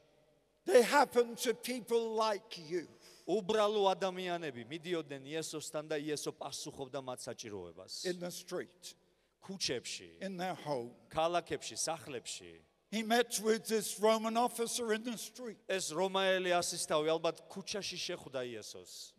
they 0.65 0.81
happened 0.81 1.37
to 1.37 1.53
people 1.53 2.15
like 2.15 2.57
you. 2.69 2.87
უბრალო 3.27 3.87
ადამიანები 3.95 4.67
მიდიოდნენ 4.67 5.23
იესოსთან 5.31 5.87
და 5.87 5.95
იესო 5.95 6.35
პასუხობდა 6.35 6.99
მათ 6.99 7.19
საჭიროებას. 7.23 8.05
in 8.05 8.19
the 8.19 8.31
street, 8.31 8.95
ქუჩებში, 9.43 10.21
in 10.21 10.37
their 10.37 10.55
home. 10.55 10.91
ქალაქებში, 11.09 11.75
სახლებში. 11.75 12.61
He 12.91 13.01
met 13.03 13.39
with 13.43 13.65
this 13.67 13.99
Roman 13.99 14.37
officer 14.37 14.93
in 14.93 15.03
the 15.03 15.17
street. 15.17 15.57
ეს 15.67 15.91
რომაელი 15.91 16.53
ასისთავი 16.53 17.09
ალბათ 17.09 17.49
ქუჩაში 17.49 17.97
შეხვდა 17.97 18.41
იესოს. 18.53 19.13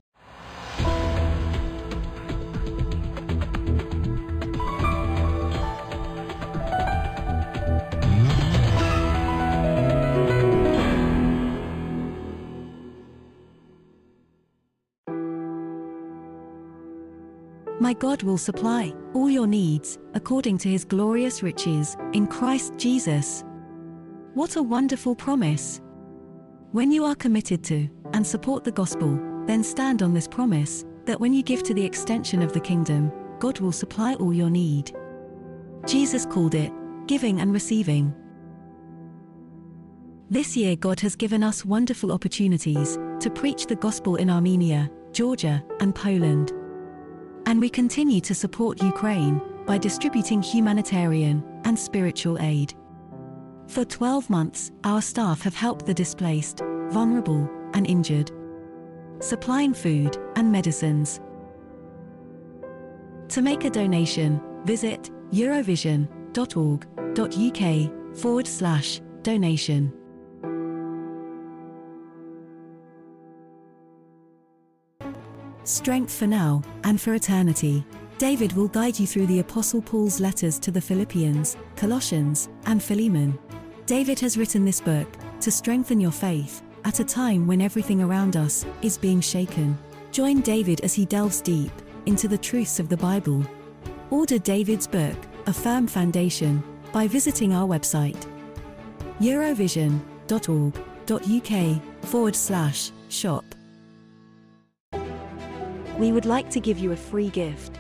God 17.95 18.23
will 18.23 18.39
supply 18.39 18.93
all 19.15 19.31
your 19.31 19.47
needs 19.47 19.99
according 20.15 20.59
to 20.59 20.69
his 20.69 20.85
glorious 20.85 21.43
riches 21.43 21.97
in 22.13 22.27
Christ 22.27 22.75
Jesus. 22.77 23.45
What 24.35 24.57
a 24.57 24.63
wonderful 24.63 25.15
promise! 25.15 25.81
When 26.73 26.91
you 26.91 27.05
are 27.05 27.15
committed 27.15 27.63
to 27.65 27.89
and 28.13 28.27
support 28.27 28.65
the 28.65 28.73
gospel, 28.73 29.19
then 29.47 29.63
stand 29.63 30.03
on 30.03 30.13
this 30.13 30.27
promise 30.27 30.85
that 31.05 31.21
when 31.21 31.33
you 31.33 31.43
give 31.43 31.63
to 31.65 31.75
the 31.75 31.85
extension 31.85 32.43
of 32.43 32.53
the 32.53 32.61
kingdom, 32.61 33.13
God 33.39 33.61
will 33.61 33.73
supply 33.73 34.15
all 34.15 34.33
your 34.33 34.51
need. 34.51 34.93
Jesus 35.87 36.27
called 36.27 36.55
it 36.55 36.73
giving 37.07 37.41
and 37.41 37.53
receiving. 37.53 38.15
This 40.31 40.57
year, 40.57 40.75
God 40.75 41.01
has 41.01 41.15
given 41.15 41.43
us 41.43 41.65
wonderful 41.65 42.13
opportunities 42.13 42.99
to 43.21 43.31
preach 43.31 43.67
the 43.67 43.77
gospel 43.77 44.17
in 44.17 44.31
Armenia, 44.31 44.91
Georgia, 45.13 45.63
and 45.81 45.95
Poland. 45.95 46.53
And 47.47 47.61
we 47.61 47.69
continue 47.69 48.21
to 48.23 48.35
support 48.35 48.83
Ukraine 48.83 49.41
by 49.67 49.79
distributing 49.79 50.43
humanitarian 50.43 51.45
and 51.65 51.79
spiritual 51.79 52.39
aid. 52.41 52.75
For 53.67 53.85
12 53.85 54.31
months, 54.31 54.71
our 54.85 55.03
staff 55.03 55.43
have 55.43 55.55
helped 55.55 55.87
the 55.87 55.95
displaced, 55.95 56.61
vulnerable, 56.91 57.49
and 57.73 57.87
injured, 57.87 58.31
supplying 59.21 59.75
food 59.75 60.17
and 60.37 60.53
medicines. 60.53 61.21
To 63.29 63.43
make 63.43 63.65
a 63.65 63.71
donation, 63.71 64.41
visit 64.65 65.11
eurovision.org.uk 65.33 68.17
forward 68.17 68.47
slash 68.47 69.01
donation. 69.23 69.93
Strength 75.65 76.13
for 76.13 76.27
now 76.27 76.63
and 76.85 77.01
for 77.01 77.15
eternity. 77.15 77.85
David 78.19 78.53
will 78.53 78.69
guide 78.69 78.99
you 78.99 79.07
through 79.07 79.27
the 79.27 79.41
Apostle 79.41 79.81
Paul's 79.81 80.21
letters 80.21 80.59
to 80.59 80.71
the 80.71 80.81
Philippians, 80.81 81.57
Colossians, 81.75 82.51
and 82.67 82.83
Philemon. 82.83 83.39
David 83.87 84.21
has 84.21 84.37
written 84.37 84.67
this 84.67 84.81
book 84.81 85.09
to 85.41 85.51
strengthen 85.51 86.01
your 86.01 86.13
faith 86.13 86.63
at 86.85 87.01
a 87.01 87.05
time 87.05 87.47
when 87.47 87.63
everything 87.63 88.03
around 88.03 88.37
us 88.37 88.67
is 88.83 88.99
being 88.99 89.23
shaken. 89.23 89.79
Join 90.13 90.43
David 90.43 90.83
as 90.83 90.93
he 90.93 91.07
delves 91.07 91.41
deep 91.41 91.73
into 92.05 92.29
the 92.29 92.39
truths 92.39 92.79
of 92.79 92.91
the 92.91 92.97
Bible. 92.97 93.43
Order 94.11 94.39
David's 94.39 94.87
book, 94.87 95.17
A 95.47 95.53
Firm 95.53 95.87
Foundation, 95.87 96.63
by 96.93 97.09
visiting 97.09 97.55
our 97.55 97.67
website 97.67 98.27
eurovision.org.uk 99.21 102.05
forward 102.05 102.37
slash 102.37 102.91
shop. 103.09 103.54
We 106.05 106.13
would 106.13 106.27
like 106.27 106.51
to 106.51 106.61
give 106.61 106.79
you 106.79 106.93
a 106.93 106.97
free 106.97 107.31
gift. 107.31 107.79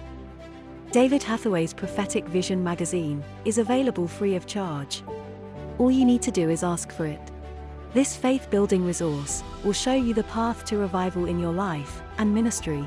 David 0.92 1.22
Hathaway's 1.22 1.74
Prophetic 1.74 2.26
Vision 2.26 2.64
magazine 2.64 3.22
is 3.44 3.58
available 3.58 4.08
free 4.08 4.34
of 4.34 4.46
charge. 4.46 5.02
All 5.76 5.90
you 5.90 6.06
need 6.06 6.22
to 6.22 6.30
do 6.30 6.48
is 6.48 6.64
ask 6.64 6.90
for 6.90 7.04
it. 7.04 7.20
This 7.92 8.16
faith 8.16 8.48
building 8.48 8.82
resource 8.82 9.44
will 9.62 9.74
show 9.74 9.92
you 9.92 10.14
the 10.14 10.24
path 10.24 10.64
to 10.64 10.78
revival 10.78 11.26
in 11.26 11.38
your 11.38 11.52
life 11.52 12.00
and 12.16 12.34
ministry. 12.34 12.82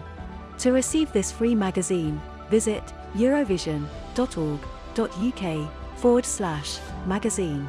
To 0.58 0.72
receive 0.72 1.14
this 1.14 1.32
free 1.32 1.54
magazine, 1.54 2.20
visit 2.50 2.82
eurovision.org.uk 3.14 5.72
forward 5.98 6.26
slash 6.26 6.80
magazine. 7.06 7.68